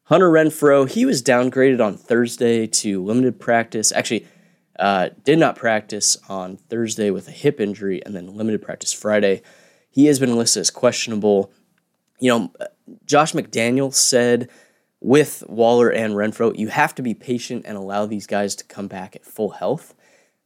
Hunter 0.05 0.31
Renfrow, 0.31 0.88
he 0.88 1.07
was 1.07 1.23
downgraded 1.23 1.85
on 1.85 1.97
Thursday 1.97 2.67
to 2.67 3.03
limited 3.03 3.40
practice. 3.40 3.90
Actually, 3.90 4.27
uh, 4.79 5.11
did 5.25 5.38
not 5.38 5.57
practice 5.57 6.19
on 6.29 6.57
Thursday 6.57 7.11
with 7.11 7.29
a 7.29 7.31
hip 7.31 7.61
injury 7.61 8.05
and 8.05 8.14
then 8.14 8.37
limited 8.37 8.61
practice 8.61 8.93
Friday. 8.93 9.40
He 9.90 10.07
has 10.07 10.19
been 10.19 10.37
listed 10.37 10.61
as 10.61 10.71
questionable. 10.71 11.53
You 12.19 12.31
know, 12.31 12.53
Josh 13.07 13.33
McDaniel 13.33 13.95
said 13.95 14.51
with 15.01 15.43
Waller 15.49 15.90
and 15.90 16.14
Renfrow, 16.14 16.59
you 16.59 16.69
have 16.69 16.95
to 16.97 17.03
be 17.03 17.14
patient 17.14 17.64
and 17.67 17.77
allow 17.77 18.05
these 18.05 18.27
guys 18.27 18.55
to 18.57 18.64
come 18.64 18.88
back 18.88 19.17
at 19.17 19.25
full 19.25 19.51
health. 19.51 19.95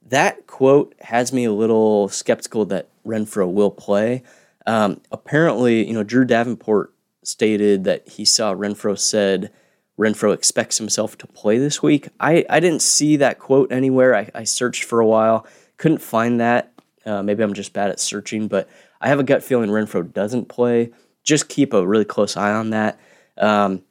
That 0.06 0.46
quote 0.46 0.94
has 1.00 1.32
me 1.32 1.44
a 1.44 1.52
little 1.52 2.08
skeptical 2.08 2.64
that 2.66 2.88
Renfrow 3.04 3.50
will 3.50 3.70
play. 3.70 4.22
Um, 4.66 5.00
apparently, 5.10 5.86
you 5.86 5.94
know, 5.94 6.04
Drew 6.04 6.24
Davenport 6.24 6.92
stated 7.28 7.84
that 7.84 8.08
he 8.08 8.24
saw 8.24 8.54
Renfrow 8.54 8.98
said 8.98 9.50
Renfrow 9.98 10.32
expects 10.32 10.78
himself 10.78 11.18
to 11.18 11.26
play 11.26 11.58
this 11.58 11.82
week. 11.82 12.08
I, 12.20 12.44
I 12.48 12.60
didn't 12.60 12.82
see 12.82 13.16
that 13.16 13.38
quote 13.38 13.72
anywhere. 13.72 14.14
I, 14.14 14.30
I 14.34 14.44
searched 14.44 14.84
for 14.84 15.00
a 15.00 15.06
while, 15.06 15.46
couldn't 15.76 15.98
find 15.98 16.40
that. 16.40 16.72
Uh, 17.04 17.22
maybe 17.22 17.42
I'm 17.42 17.54
just 17.54 17.72
bad 17.72 17.90
at 17.90 18.00
searching, 18.00 18.48
but 18.48 18.68
I 19.00 19.08
have 19.08 19.18
a 19.18 19.24
gut 19.24 19.42
feeling 19.42 19.70
Renfrow 19.70 20.12
doesn't 20.12 20.48
play. 20.48 20.90
Just 21.24 21.48
keep 21.48 21.72
a 21.72 21.86
really 21.86 22.04
close 22.04 22.36
eye 22.36 22.52
on 22.52 22.70
that. 22.70 22.98
Um, 23.36 23.82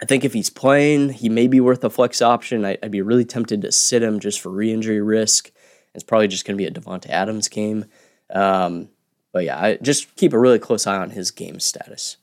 I 0.00 0.04
think 0.04 0.24
if 0.24 0.32
he's 0.32 0.50
playing, 0.50 1.10
he 1.10 1.28
may 1.28 1.46
be 1.46 1.60
worth 1.60 1.82
a 1.84 1.90
flex 1.90 2.20
option. 2.20 2.64
I, 2.64 2.76
would 2.82 2.90
be 2.90 3.02
really 3.02 3.24
tempted 3.24 3.62
to 3.62 3.72
sit 3.72 4.02
him 4.02 4.20
just 4.20 4.40
for 4.40 4.50
re 4.50 4.72
injury 4.72 5.00
risk. 5.00 5.50
It's 5.94 6.04
probably 6.04 6.28
just 6.28 6.44
going 6.44 6.58
to 6.58 6.62
be 6.62 6.66
a 6.66 6.70
Davante 6.70 7.08
Adams 7.08 7.48
game. 7.48 7.86
Um, 8.30 8.88
but 9.32 9.44
yeah, 9.44 9.58
I 9.58 9.76
just 9.76 10.14
keep 10.16 10.32
a 10.32 10.38
really 10.38 10.58
close 10.58 10.86
eye 10.86 10.98
on 10.98 11.10
his 11.10 11.30
game 11.30 11.60
status. 11.60 12.18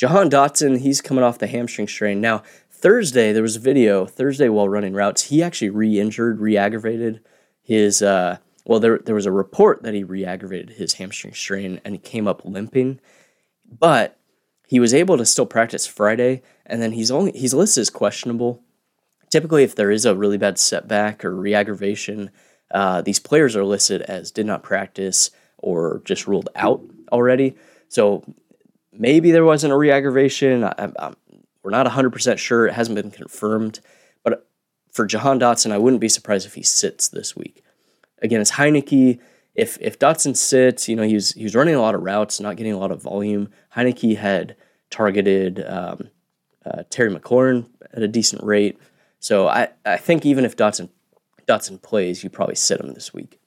Jahan 0.00 0.30
Dotson, 0.30 0.80
he's 0.80 1.02
coming 1.02 1.22
off 1.22 1.36
the 1.36 1.46
hamstring 1.46 1.86
strain. 1.86 2.22
Now, 2.22 2.42
Thursday, 2.70 3.34
there 3.34 3.42
was 3.42 3.56
a 3.56 3.60
video, 3.60 4.06
Thursday 4.06 4.48
while 4.48 4.66
running 4.66 4.94
routes, 4.94 5.24
he 5.24 5.42
actually 5.42 5.68
re 5.68 6.00
injured, 6.00 6.40
re 6.40 6.56
aggravated 6.56 7.20
his, 7.60 8.00
uh, 8.00 8.38
well, 8.64 8.80
there, 8.80 8.96
there 8.96 9.14
was 9.14 9.26
a 9.26 9.30
report 9.30 9.82
that 9.82 9.92
he 9.92 10.02
re 10.02 10.24
aggravated 10.24 10.70
his 10.70 10.94
hamstring 10.94 11.34
strain 11.34 11.82
and 11.84 11.94
he 11.94 11.98
came 11.98 12.26
up 12.26 12.46
limping. 12.46 12.98
But 13.70 14.16
he 14.66 14.80
was 14.80 14.94
able 14.94 15.18
to 15.18 15.26
still 15.26 15.44
practice 15.44 15.86
Friday, 15.86 16.40
and 16.64 16.80
then 16.80 16.92
he's 16.92 17.10
only 17.10 17.32
he's 17.32 17.52
listed 17.52 17.82
as 17.82 17.90
questionable. 17.90 18.62
Typically, 19.28 19.64
if 19.64 19.74
there 19.74 19.90
is 19.90 20.06
a 20.06 20.16
really 20.16 20.38
bad 20.38 20.58
setback 20.58 21.26
or 21.26 21.36
re-aggravation, 21.36 22.30
uh, 22.70 23.02
these 23.02 23.18
players 23.18 23.54
are 23.54 23.66
listed 23.66 24.00
as 24.00 24.30
did 24.30 24.46
not 24.46 24.62
practice 24.62 25.30
or 25.58 26.00
just 26.06 26.26
ruled 26.26 26.48
out 26.56 26.80
already. 27.12 27.54
So 27.88 28.24
maybe 29.00 29.30
there 29.30 29.44
wasn't 29.44 29.72
a 29.72 29.76
re-aggravation. 29.76 30.62
I, 30.62 30.92
I, 30.98 31.14
we're 31.62 31.70
not 31.70 31.86
100% 31.86 32.38
sure. 32.38 32.66
It 32.66 32.74
hasn't 32.74 32.94
been 32.94 33.10
confirmed. 33.10 33.80
But 34.22 34.46
for 34.92 35.06
Jahan 35.06 35.40
Dotson, 35.40 35.72
I 35.72 35.78
wouldn't 35.78 36.00
be 36.00 36.08
surprised 36.08 36.46
if 36.46 36.54
he 36.54 36.62
sits 36.62 37.08
this 37.08 37.34
week. 37.34 37.64
Again, 38.22 38.40
it's 38.40 38.52
Heinicke. 38.52 39.18
If 39.54 39.78
if 39.80 39.98
Dotson 39.98 40.36
sits, 40.36 40.88
you 40.88 40.94
know, 40.94 41.02
he 41.02 41.14
was, 41.14 41.32
he 41.32 41.42
was 41.42 41.56
running 41.56 41.74
a 41.74 41.80
lot 41.80 41.94
of 41.94 42.02
routes, 42.02 42.38
not 42.38 42.56
getting 42.56 42.72
a 42.72 42.78
lot 42.78 42.92
of 42.92 43.02
volume. 43.02 43.48
Heinicke 43.74 44.16
had 44.16 44.54
targeted 44.90 45.64
um, 45.66 46.10
uh, 46.64 46.82
Terry 46.90 47.12
McLaurin 47.12 47.66
at 47.92 48.02
a 48.02 48.08
decent 48.08 48.42
rate. 48.44 48.78
So 49.18 49.48
I, 49.48 49.68
I 49.84 49.96
think 49.96 50.24
even 50.26 50.44
if 50.44 50.56
Dotson 50.56 50.90
Dotson 51.48 51.80
plays, 51.80 52.22
you 52.22 52.30
probably 52.30 52.54
sit 52.54 52.80
him 52.80 52.92
this 52.92 53.12
week. 53.14 53.40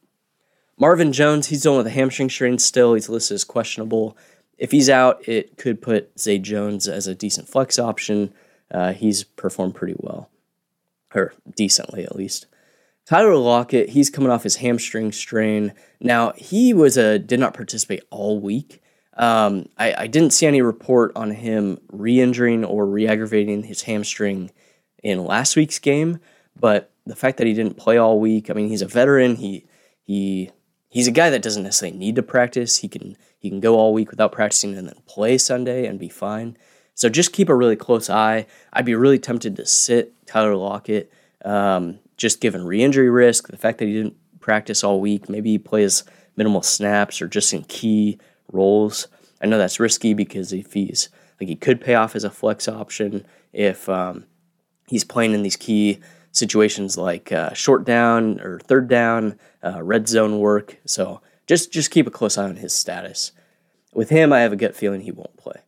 Marvin 0.77 1.13
Jones, 1.13 1.47
he's 1.47 1.61
dealing 1.61 1.77
with 1.77 1.87
a 1.87 1.91
hamstring 1.91 2.29
strain 2.29 2.57
still. 2.57 2.95
He's 2.95 3.07
listed 3.07 3.35
as 3.35 3.43
questionable 3.43 4.17
if 4.57 4.71
he's 4.71 4.89
out, 4.89 5.27
it 5.27 5.57
could 5.57 5.81
put 5.81 6.17
Zay 6.19 6.39
Jones 6.39 6.87
as 6.87 7.07
a 7.07 7.15
decent 7.15 7.47
flex 7.47 7.79
option. 7.79 8.33
Uh, 8.71 8.93
he's 8.93 9.23
performed 9.23 9.75
pretty 9.75 9.95
well, 9.97 10.29
or 11.13 11.33
decently 11.55 12.03
at 12.03 12.15
least. 12.15 12.47
Tyler 13.05 13.35
Lockett, 13.35 13.89
he's 13.89 14.09
coming 14.09 14.31
off 14.31 14.43
his 14.43 14.57
hamstring 14.57 15.11
strain. 15.11 15.73
Now 15.99 16.31
he 16.37 16.73
was 16.73 16.97
a 16.97 17.19
did 17.19 17.39
not 17.39 17.53
participate 17.53 18.03
all 18.09 18.39
week. 18.39 18.81
Um, 19.15 19.67
I, 19.77 19.93
I, 19.93 20.07
didn't 20.07 20.31
see 20.33 20.47
any 20.47 20.63
report 20.63 21.11
on 21.15 21.29
him 21.29 21.79
re-injuring 21.91 22.65
or 22.65 22.87
re-aggravating 22.87 23.61
his 23.61 23.83
hamstring 23.83 24.49
in 25.03 25.23
last 25.23 25.55
week's 25.55 25.77
game, 25.77 26.17
but 26.59 26.91
the 27.05 27.15
fact 27.15 27.37
that 27.37 27.45
he 27.45 27.53
didn't 27.53 27.77
play 27.77 27.97
all 27.97 28.19
week, 28.19 28.49
I 28.49 28.53
mean, 28.53 28.69
he's 28.69 28.81
a 28.81 28.87
veteran. 28.87 29.35
He 29.35 29.67
he 30.01 30.49
he's 30.93 31.07
a 31.07 31.11
guy 31.11 31.31
that 31.31 31.41
doesn't 31.41 31.63
necessarily 31.63 31.97
need 31.97 32.15
to 32.15 32.23
practice. 32.23 32.77
He 32.77 32.87
can 32.87 33.17
he 33.39 33.49
can 33.49 33.59
go 33.59 33.75
all 33.75 33.93
week 33.93 34.11
without 34.11 34.31
practicing 34.31 34.77
and 34.77 34.87
then 34.87 34.95
play 35.07 35.37
Sunday 35.37 35.85
and 35.85 35.99
be 35.99 36.07
fine. 36.07 36.55
So 36.93 37.09
just 37.09 37.33
keep 37.33 37.49
a 37.49 37.55
really 37.55 37.75
close 37.75 38.09
eye. 38.09 38.45
I'd 38.71 38.85
be 38.85 38.95
really 38.95 39.19
tempted 39.19 39.55
to 39.55 39.65
sit 39.65 40.13
Tyler 40.27 40.55
Lockett, 40.55 41.11
um, 41.43 41.99
just 42.15 42.39
given 42.39 42.63
re-injury 42.63 43.09
risk, 43.09 43.47
the 43.47 43.57
fact 43.57 43.79
that 43.79 43.85
he 43.85 43.93
didn't 43.93 44.15
practice 44.39 44.83
all 44.83 45.01
week. 45.01 45.27
Maybe 45.27 45.49
he 45.49 45.57
plays 45.57 46.03
minimal 46.37 46.61
snaps 46.61 47.21
or 47.21 47.27
just 47.27 47.51
in 47.51 47.63
key 47.63 48.19
roles. 48.51 49.07
I 49.41 49.47
know 49.47 49.57
that's 49.57 49.79
risky 49.79 50.13
because 50.13 50.53
if 50.53 50.73
he's 50.73 51.09
like 51.41 51.49
he 51.49 51.55
could 51.55 51.81
pay 51.81 51.95
off 51.95 52.15
as 52.15 52.23
a 52.23 52.29
flex 52.29 52.67
option 52.67 53.25
if 53.51 53.89
um, 53.89 54.25
he's 54.87 55.03
playing 55.03 55.33
in 55.33 55.41
these 55.41 55.57
key 55.57 55.99
situations 56.33 56.97
like 56.97 57.31
uh, 57.31 57.53
short 57.53 57.85
down 57.85 58.41
or 58.41 58.59
third 58.59 58.89
down, 58.89 59.39
uh, 59.63 59.81
red 59.81 60.09
zone 60.09 60.39
work. 60.39 60.77
So 60.85 61.21
just 61.47 61.71
just 61.71 61.91
keep 61.91 62.07
a 62.07 62.11
close 62.11 62.37
eye 62.37 62.49
on 62.49 62.57
his 62.57 62.73
status. 62.73 63.31
With 63.93 64.09
him, 64.09 64.33
I 64.33 64.41
have 64.41 64.51
a 64.51 64.57
gut 64.57 64.75
feeling 64.75 65.01
he 65.01 65.11
won't 65.11 65.37
play. 65.37 65.61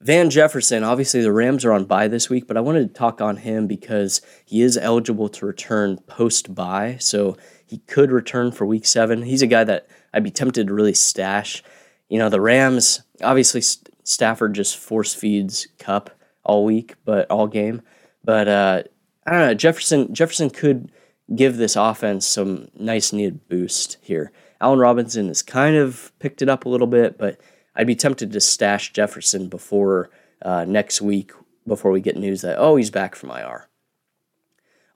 Van 0.00 0.30
Jefferson, 0.30 0.84
obviously 0.84 1.22
the 1.22 1.32
Rams 1.32 1.64
are 1.64 1.72
on 1.72 1.84
bye 1.84 2.06
this 2.06 2.30
week, 2.30 2.46
but 2.46 2.56
I 2.56 2.60
wanted 2.60 2.86
to 2.86 2.94
talk 2.94 3.20
on 3.20 3.38
him 3.38 3.66
because 3.66 4.20
he 4.44 4.62
is 4.62 4.76
eligible 4.76 5.28
to 5.30 5.46
return 5.46 5.98
post 6.06 6.54
bye, 6.54 6.98
so 7.00 7.36
he 7.66 7.78
could 7.78 8.12
return 8.12 8.52
for 8.52 8.64
week 8.64 8.86
seven. 8.86 9.22
He's 9.22 9.42
a 9.42 9.48
guy 9.48 9.64
that 9.64 9.88
I'd 10.14 10.22
be 10.22 10.30
tempted 10.30 10.68
to 10.68 10.74
really 10.74 10.94
stash. 10.94 11.64
You 12.08 12.18
know, 12.18 12.28
the 12.28 12.40
Rams, 12.40 13.02
obviously 13.22 13.60
Stafford 14.04 14.54
just 14.54 14.76
force 14.76 15.14
feeds 15.14 15.66
Kupp 15.78 16.10
all 16.44 16.64
week, 16.64 16.94
but 17.04 17.28
all 17.28 17.48
game. 17.48 17.82
But 18.22 18.46
uh, 18.46 18.82
I 19.28 19.32
don't 19.32 19.40
know. 19.40 19.54
Jefferson 19.54 20.14
Jefferson 20.14 20.48
could 20.48 20.90
give 21.34 21.58
this 21.58 21.76
offense 21.76 22.26
some 22.26 22.68
nice 22.74 23.12
needed 23.12 23.46
boost 23.46 23.98
here. 24.00 24.32
Allen 24.58 24.78
Robinson 24.78 25.28
has 25.28 25.42
kind 25.42 25.76
of 25.76 26.12
picked 26.18 26.40
it 26.40 26.48
up 26.48 26.64
a 26.64 26.68
little 26.70 26.86
bit, 26.86 27.18
but 27.18 27.38
I'd 27.76 27.86
be 27.86 27.94
tempted 27.94 28.32
to 28.32 28.40
stash 28.40 28.90
Jefferson 28.94 29.48
before 29.48 30.08
uh, 30.40 30.64
next 30.64 31.02
week 31.02 31.32
before 31.66 31.90
we 31.90 32.00
get 32.00 32.16
news 32.16 32.40
that 32.40 32.56
oh 32.58 32.76
he's 32.76 32.90
back 32.90 33.14
from 33.14 33.30
IR. 33.30 33.68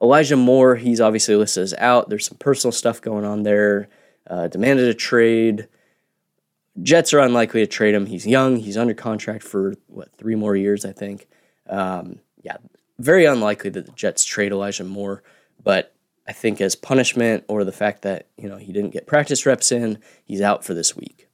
Elijah 0.01 0.35
Moore, 0.35 0.77
he's 0.77 0.99
obviously 0.99 1.35
listed 1.35 1.61
as 1.61 1.75
out. 1.75 2.09
There's 2.09 2.25
some 2.25 2.39
personal 2.39 2.71
stuff 2.71 3.01
going 3.01 3.25
on 3.25 3.43
there. 3.43 3.87
Uh, 4.27 4.47
demanded 4.47 4.87
a 4.87 4.95
trade. 4.95 5.67
Jets 6.81 7.13
are 7.13 7.19
unlikely 7.19 7.61
to 7.61 7.67
trade 7.67 7.93
him. 7.93 8.07
He's 8.07 8.25
young. 8.25 8.55
He's 8.55 8.77
under 8.77 8.95
contract 8.95 9.43
for 9.43 9.75
what 9.85 10.17
three 10.17 10.33
more 10.33 10.55
years, 10.55 10.85
I 10.85 10.91
think. 10.91 11.27
Um, 11.69 12.17
yeah, 12.41 12.57
very 12.99 13.25
unlikely 13.25 13.69
that 13.71 13.85
the 13.85 13.91
Jets 13.93 14.23
trade 14.23 14.51
Elijah 14.51 14.83
Moore, 14.83 15.23
but 15.63 15.93
I 16.27 16.33
think 16.33 16.61
as 16.61 16.75
punishment 16.75 17.43
or 17.47 17.63
the 17.63 17.71
fact 17.71 18.01
that 18.03 18.27
you 18.37 18.47
know 18.47 18.57
he 18.57 18.71
didn't 18.71 18.91
get 18.91 19.07
practice 19.07 19.45
reps 19.45 19.71
in, 19.71 19.99
he's 20.23 20.41
out 20.41 20.63
for 20.63 20.73
this 20.73 20.95
week. 20.95 21.27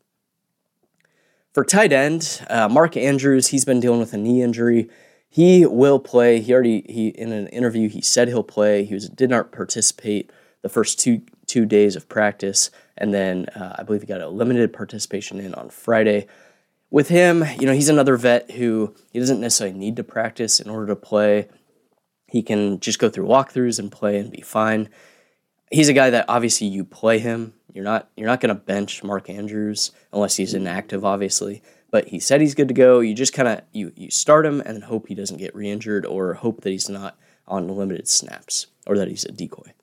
For 1.54 1.64
tight 1.64 1.92
end, 1.92 2.42
uh, 2.50 2.70
Mark 2.70 2.96
Andrews, 2.96 3.48
he's 3.48 3.66
been 3.66 3.80
dealing 3.80 4.00
with 4.00 4.14
a 4.14 4.18
knee 4.18 4.42
injury. 4.42 4.90
He 5.28 5.66
will 5.66 6.00
play. 6.00 6.42
He 6.42 6.54
already 6.54 6.86
he 6.90 7.10
in 7.10 7.32
an 7.32 7.48
interview 7.48 7.90
he 7.90 8.02
said 8.02 8.28
he'll 8.28 8.44
play. 8.44 8.84
He 8.84 8.94
was 8.94 9.10
did 9.10 9.30
not 9.30 9.52
participate 9.52 10.32
the 10.62 10.70
first 10.70 11.00
two 11.00 11.22
two 11.46 11.66
days 11.66 11.96
of 11.96 12.10
practice, 12.10 12.72
and 12.98 13.14
then 13.14 13.46
uh, 13.56 13.76
I 13.78 13.84
believe 13.84 14.02
he 14.02 14.08
got 14.08 14.22
a 14.22 14.30
limited 14.30 14.74
participation 14.74 15.40
in 15.40 15.54
on 15.54 15.70
Friday 15.70 16.28
with 16.92 17.10
him, 17.10 17.44
you 17.60 17.66
know, 17.66 17.74
he's 17.74 17.90
another 17.90 18.18
vet 18.18 18.52
who 18.52 18.96
he 19.12 19.20
doesn't 19.20 19.40
necessarily 19.42 19.78
need 19.78 19.96
to 19.98 20.04
practice 20.04 20.60
in 20.60 20.70
order 20.70 20.88
to 20.88 20.96
play. 20.96 21.48
He 22.28 22.42
can 22.42 22.80
just 22.80 23.00
go 23.00 23.10
through 23.10 23.28
walkthroughs 23.28 23.80
and 23.80 23.92
play 23.92 24.18
and 24.18 24.32
be 24.32 24.42
fine. 24.42 24.90
He's 25.72 25.90
a 25.90 25.94
guy 25.94 26.10
that 26.10 26.26
obviously 26.28 26.68
you 26.68 26.84
play 26.84 27.20
him. 27.20 27.54
You're 27.74 27.84
not 27.84 28.10
you're 28.18 28.28
not 28.28 28.42
going 28.42 28.56
to 28.56 28.62
bench 28.62 29.04
Mark 29.04 29.30
Andrews 29.30 29.92
unless 30.12 30.36
he's 30.36 30.54
inactive, 30.54 31.06
obviously. 31.06 31.62
But 31.92 32.08
he 32.08 32.20
said 32.20 32.42
he's 32.42 32.56
good 32.56 32.68
to 32.68 32.74
go. 32.74 33.00
You 33.00 33.14
just 33.14 33.34
kind 33.34 33.48
of 33.48 33.62
you 33.72 33.92
you 33.96 34.10
start 34.10 34.46
him 34.46 34.62
and 34.62 34.84
hope 34.84 35.08
he 35.08 35.16
doesn't 35.16 35.38
get 35.38 35.56
re-injured 35.56 36.06
or 36.06 36.36
hope 36.36 36.62
that 36.62 36.72
he's 36.72 36.90
not 36.90 37.18
on 37.48 37.68
limited 37.68 38.08
snaps 38.08 38.68
or 38.88 38.98
that 38.98 39.08
he's 39.08 39.26
a 39.26 39.32
decoy. 39.32 39.74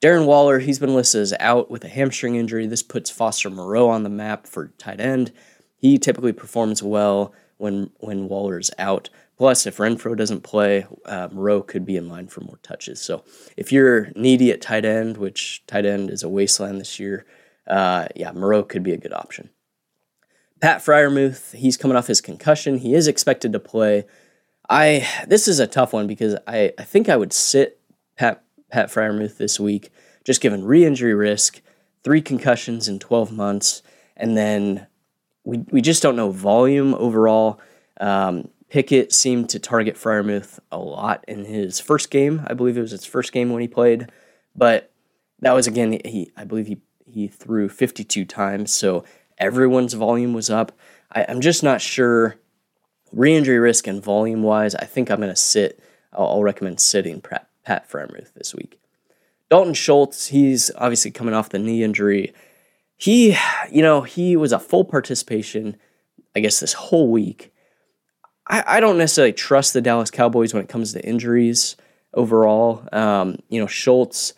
Darren 0.00 0.26
Waller, 0.26 0.60
he's 0.60 0.78
been 0.78 0.94
listed 0.94 1.20
as 1.20 1.34
out 1.40 1.70
with 1.70 1.84
a 1.84 1.88
hamstring 1.88 2.36
injury. 2.36 2.66
This 2.66 2.82
puts 2.82 3.10
Foster 3.10 3.50
Moreau 3.50 3.88
on 3.90 4.02
the 4.02 4.08
map 4.08 4.46
for 4.46 4.68
tight 4.78 5.00
end. 5.00 5.32
He 5.80 5.98
typically 5.98 6.32
performs 6.32 6.82
well 6.82 7.34
when 7.56 7.90
when 7.98 8.28
Waller's 8.28 8.70
out. 8.78 9.08
Plus, 9.36 9.66
if 9.66 9.78
Renfrow 9.78 10.14
doesn't 10.14 10.42
play, 10.42 10.86
Moreau 11.06 11.62
could 11.62 11.86
be 11.86 11.96
in 11.96 12.10
line 12.10 12.28
for 12.28 12.42
more 12.42 12.58
touches. 12.62 13.00
So, 13.00 13.24
if 13.56 13.72
you're 13.72 14.12
needy 14.14 14.52
at 14.52 14.60
tight 14.60 14.84
end, 14.84 15.16
which 15.16 15.64
tight 15.66 15.86
end 15.86 16.10
is 16.10 16.22
a 16.22 16.28
wasteland 16.28 16.78
this 16.78 17.00
year, 17.00 17.24
uh, 17.66 18.08
yeah, 18.14 18.32
Moreau 18.32 18.62
could 18.62 18.82
be 18.82 18.92
a 18.92 18.98
good 18.98 19.14
option. 19.14 19.48
Pat 20.60 20.82
Freiermuth, 20.82 21.54
he's 21.54 21.78
coming 21.78 21.96
off 21.96 22.06
his 22.06 22.20
concussion. 22.20 22.78
He 22.78 22.94
is 22.94 23.08
expected 23.08 23.52
to 23.54 23.58
play. 23.58 24.04
I 24.68 25.08
this 25.26 25.48
is 25.48 25.58
a 25.58 25.66
tough 25.66 25.92
one 25.94 26.06
because 26.06 26.36
I, 26.46 26.72
I 26.78 26.84
think 26.84 27.08
I 27.08 27.16
would 27.16 27.32
sit 27.32 27.80
Pat 28.16 28.44
Pat 28.70 28.90
Freiermuth 28.90 29.38
this 29.38 29.58
week, 29.58 29.90
just 30.24 30.42
given 30.42 30.64
re-injury 30.64 31.14
risk, 31.14 31.62
three 32.04 32.20
concussions 32.20 32.88
in 32.88 32.98
12 32.98 33.32
months, 33.32 33.82
and 34.16 34.36
then 34.36 34.86
we 35.44 35.58
we 35.70 35.80
just 35.80 36.02
don't 36.02 36.16
know 36.16 36.30
volume 36.30 36.94
overall. 36.94 37.60
Um, 38.00 38.48
Pickett 38.68 39.12
seemed 39.12 39.50
to 39.50 39.58
target 39.58 39.96
Freiermuth 39.96 40.60
a 40.70 40.78
lot 40.78 41.24
in 41.26 41.44
his 41.44 41.80
first 41.80 42.10
game. 42.10 42.42
I 42.46 42.54
believe 42.54 42.76
it 42.76 42.82
was 42.82 42.92
his 42.92 43.04
first 43.04 43.32
game 43.32 43.50
when 43.50 43.60
he 43.60 43.68
played, 43.68 44.10
but 44.54 44.90
that 45.40 45.52
was 45.52 45.66
again 45.66 46.00
he 46.04 46.30
I 46.36 46.44
believe 46.44 46.66
he 46.66 46.78
he 47.06 47.26
threw 47.26 47.68
52 47.68 48.24
times, 48.24 48.72
so 48.72 49.04
everyone's 49.38 49.94
volume 49.94 50.32
was 50.32 50.50
up. 50.50 50.72
I, 51.12 51.26
I'm 51.28 51.40
just 51.40 51.62
not 51.62 51.80
sure 51.80 52.36
re-injury 53.12 53.58
risk 53.58 53.86
and 53.86 54.02
volume 54.02 54.42
wise. 54.42 54.74
I 54.74 54.84
think 54.84 55.10
I'm 55.10 55.18
going 55.18 55.30
to 55.30 55.36
sit. 55.36 55.80
I'll, 56.12 56.26
I'll, 56.26 56.42
recommend 56.42 56.80
sitting 56.80 57.20
Pat, 57.20 57.48
Pat 57.64 57.90
Freiermuth 57.90 58.32
this 58.34 58.54
week. 58.54 58.78
Dalton 59.48 59.74
Schultz, 59.74 60.28
he's 60.28 60.70
obviously 60.76 61.10
coming 61.10 61.34
off 61.34 61.48
the 61.48 61.58
knee 61.58 61.82
injury. 61.82 62.32
He, 63.00 63.34
you 63.72 63.80
know, 63.80 64.02
he 64.02 64.36
was 64.36 64.52
a 64.52 64.58
full 64.58 64.84
participation, 64.84 65.76
I 66.36 66.40
guess, 66.40 66.60
this 66.60 66.74
whole 66.74 67.10
week. 67.10 67.50
I, 68.46 68.62
I 68.66 68.80
don't 68.80 68.98
necessarily 68.98 69.32
trust 69.32 69.72
the 69.72 69.80
Dallas 69.80 70.10
Cowboys 70.10 70.52
when 70.52 70.62
it 70.62 70.68
comes 70.68 70.92
to 70.92 71.02
injuries 71.02 71.76
overall. 72.12 72.86
Um, 72.92 73.38
you 73.48 73.58
know, 73.58 73.66
Schultz 73.66 74.34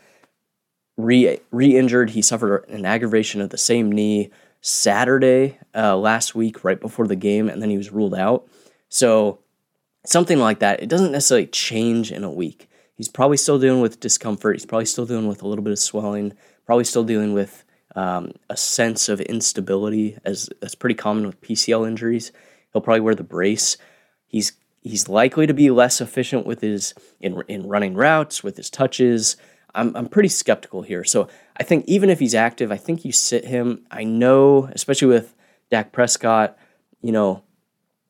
re 0.97 1.41
re-injured. 1.51 2.11
He 2.11 2.23
suffered 2.23 2.65
an 2.69 2.87
aggravation 2.87 3.41
of 3.41 3.51
the 3.51 3.59
same 3.59 3.91
knee 3.91 4.31
Saturday 4.61 5.59
uh, 5.75 5.97
last 5.97 6.37
week, 6.37 6.63
right 6.63 6.81
before 6.81 7.09
the 7.09 7.17
game, 7.17 7.49
and 7.49 7.61
then 7.61 7.69
he 7.69 7.77
was 7.77 7.91
ruled 7.91 8.15
out. 8.15 8.47
So 8.89 9.41
something 10.07 10.39
like 10.39 10.61
that, 10.61 10.81
it 10.81 10.89
doesn't 10.89 11.11
necessarily 11.11 11.49
change 11.49 12.13
in 12.13 12.23
a 12.23 12.31
week. 12.31 12.71
He's 12.95 13.09
probably 13.09 13.39
still 13.39 13.59
dealing 13.59 13.81
with 13.81 13.99
discomfort. 13.99 14.55
He's 14.55 14.67
probably 14.67 14.87
still 14.87 15.07
dealing 15.07 15.27
with 15.27 15.43
a 15.43 15.49
little 15.49 15.65
bit 15.65 15.73
of 15.73 15.81
swelling. 15.81 16.35
Probably 16.65 16.85
still 16.85 17.03
dealing 17.03 17.33
with 17.33 17.65
um, 17.95 18.33
a 18.49 18.57
sense 18.57 19.09
of 19.09 19.21
instability, 19.21 20.19
as 20.25 20.49
that's 20.61 20.75
pretty 20.75 20.95
common 20.95 21.27
with 21.27 21.41
PCL 21.41 21.87
injuries. 21.87 22.33
He'll 22.73 22.83
probably 22.83 23.01
wear 23.01 23.15
the 23.15 23.23
brace. 23.23 23.77
He's 24.27 24.53
he's 24.83 25.09
likely 25.09 25.47
to 25.47 25.55
be 25.55 25.71
less 25.71 26.01
efficient 26.01 26.47
with 26.47 26.61
his 26.61 26.95
in 27.21 27.43
in 27.49 27.69
running 27.69 27.95
routes, 27.95 28.43
with 28.43 28.57
his 28.57 28.71
touches. 28.71 29.37
I'm 29.75 29.95
I'm 29.97 30.09
pretty 30.09 30.29
skeptical 30.29 30.83
here. 30.83 31.05
So 31.05 31.29
I 31.57 31.63
think 31.63 31.85
even 31.87 32.11
if 32.11 32.19
he's 32.19 32.35
active, 32.35 32.73
I 32.73 32.77
think 32.77 33.05
you 33.05 33.13
sit 33.13 33.45
him. 33.45 33.87
I 33.91 34.05
know, 34.05 34.69
especially 34.73 35.09
with 35.09 35.35
Dak 35.71 35.93
Prescott, 35.93 36.57
you 37.01 37.13
know, 37.13 37.43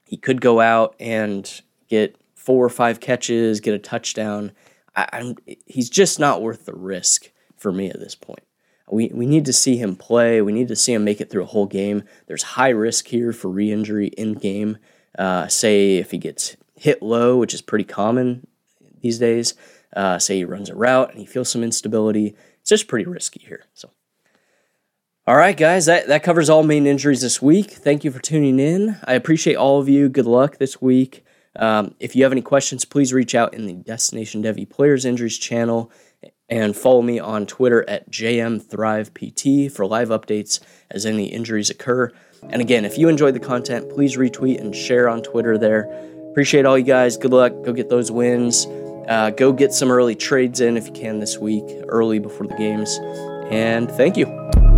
he 0.05 0.17
could 0.17 0.41
go 0.41 0.61
out 0.61 0.95
and 1.01 1.63
get 1.89 2.17
four 2.35 2.65
or 2.65 2.71
five 2.71 3.01
catches, 3.01 3.61
get 3.61 3.75
a 3.75 3.79
touchdown. 3.79 4.53
I, 4.95 5.09
I'm 5.13 5.37
he's 5.67 5.91
just 5.91 6.19
not 6.19 6.43
worth 6.43 6.67
the 6.67 6.75
risk 6.75 7.31
for 7.57 7.73
me 7.73 7.89
at 7.89 8.01
this 8.01 8.15
point. 8.15 8.43
We, 8.93 9.11
we 9.15 9.27
need 9.27 9.47
to 9.47 9.53
see 9.53 9.79
him 9.79 9.97
play. 9.97 10.43
We 10.43 10.53
need 10.53 10.69
to 10.69 10.77
see 10.77 10.93
him 10.93 11.03
make 11.03 11.21
it 11.21 11.31
through 11.31 11.45
a 11.45 11.47
whole 11.47 11.67
game. 11.67 12.05
There's 12.27 12.43
high 12.43 12.69
risk 12.69 13.09
here 13.09 13.33
for 13.33 13.49
re 13.49 13.73
injury 13.73 14.09
in 14.09 14.35
game. 14.35 14.77
Uh, 15.19 15.49
say 15.49 15.97
if 15.97 16.11
he 16.11 16.19
gets 16.19 16.57
hit 16.75 17.03
low, 17.03 17.39
which 17.39 17.55
is 17.55 17.63
pretty 17.63 17.85
common 17.85 18.47
these 19.01 19.19
days. 19.19 19.55
Uh, 19.97 20.19
say 20.19 20.37
he 20.37 20.45
runs 20.45 20.69
a 20.69 20.75
route 20.75 21.11
and 21.11 21.19
he 21.19 21.27
feels 21.27 21.49
some 21.49 21.63
instability. 21.63 22.35
It's 22.61 22.69
just 22.69 22.89
pretty 22.89 23.07
risky 23.07 23.41
here. 23.41 23.65
So, 23.75 23.91
all 25.27 25.37
right, 25.37 25.57
guys, 25.57 25.87
that, 25.87 26.09
that 26.09 26.23
covers 26.23 26.51
all 26.51 26.63
main 26.63 26.87
injuries 26.87 27.21
this 27.21 27.41
week. 27.41 27.71
Thank 27.71 28.05
you 28.05 28.11
for 28.11 28.21
tuning 28.21 28.59
in. 28.59 28.99
I 29.05 29.15
appreciate 29.15 29.55
all 29.55 29.81
of 29.81 29.89
you. 29.89 30.09
Good 30.09 30.27
luck 30.27 30.59
this 30.59 30.83
week. 30.83 31.25
Um, 31.57 31.95
if 32.01 32.17
you 32.17 32.23
have 32.25 32.33
any 32.33 32.43
questions, 32.43 32.85
please 32.85 33.13
reach 33.13 33.35
out 33.35 33.55
in 33.55 33.67
the 33.67 33.75
Destination 33.75 34.43
Devy 34.43 34.69
Players 34.69 35.05
Injuries 35.05 35.39
channel 35.39 35.91
and 36.49 36.77
follow 36.77 37.03
me 37.03 37.19
on 37.19 37.47
Twitter 37.47 37.89
at 37.89 38.11
JMThrivePT 38.11 39.71
for 39.73 39.87
live 39.87 40.09
updates 40.09 40.61
as 40.91 41.07
any 41.07 41.27
injuries 41.27 41.71
occur. 41.71 42.13
And 42.43 42.61
again, 42.61 42.85
if 42.85 42.99
you 42.99 43.09
enjoyed 43.09 43.35
the 43.35 43.41
content, 43.41 43.89
please 43.89 44.17
retweet 44.17 44.61
and 44.61 44.75
share 44.75 45.09
on 45.09 45.23
Twitter 45.23 45.57
there. 45.57 45.85
Appreciate 46.31 46.67
all 46.67 46.77
you 46.79 46.85
guys. 46.85 47.17
Good 47.17 47.33
luck. 47.33 47.53
Go 47.65 47.73
get 47.73 47.89
those 47.89 48.11
wins. 48.11 48.67
Uh, 49.09 49.31
go 49.31 49.53
get 49.53 49.73
some 49.73 49.91
early 49.91 50.15
trades 50.15 50.61
in 50.61 50.77
if 50.77 50.87
you 50.87 50.93
can 50.93 51.19
this 51.19 51.39
week, 51.39 51.65
early 51.89 52.19
before 52.19 52.47
the 52.47 52.57
games. 52.57 52.99
And 53.51 53.91
thank 53.91 54.17
you. 54.17 54.72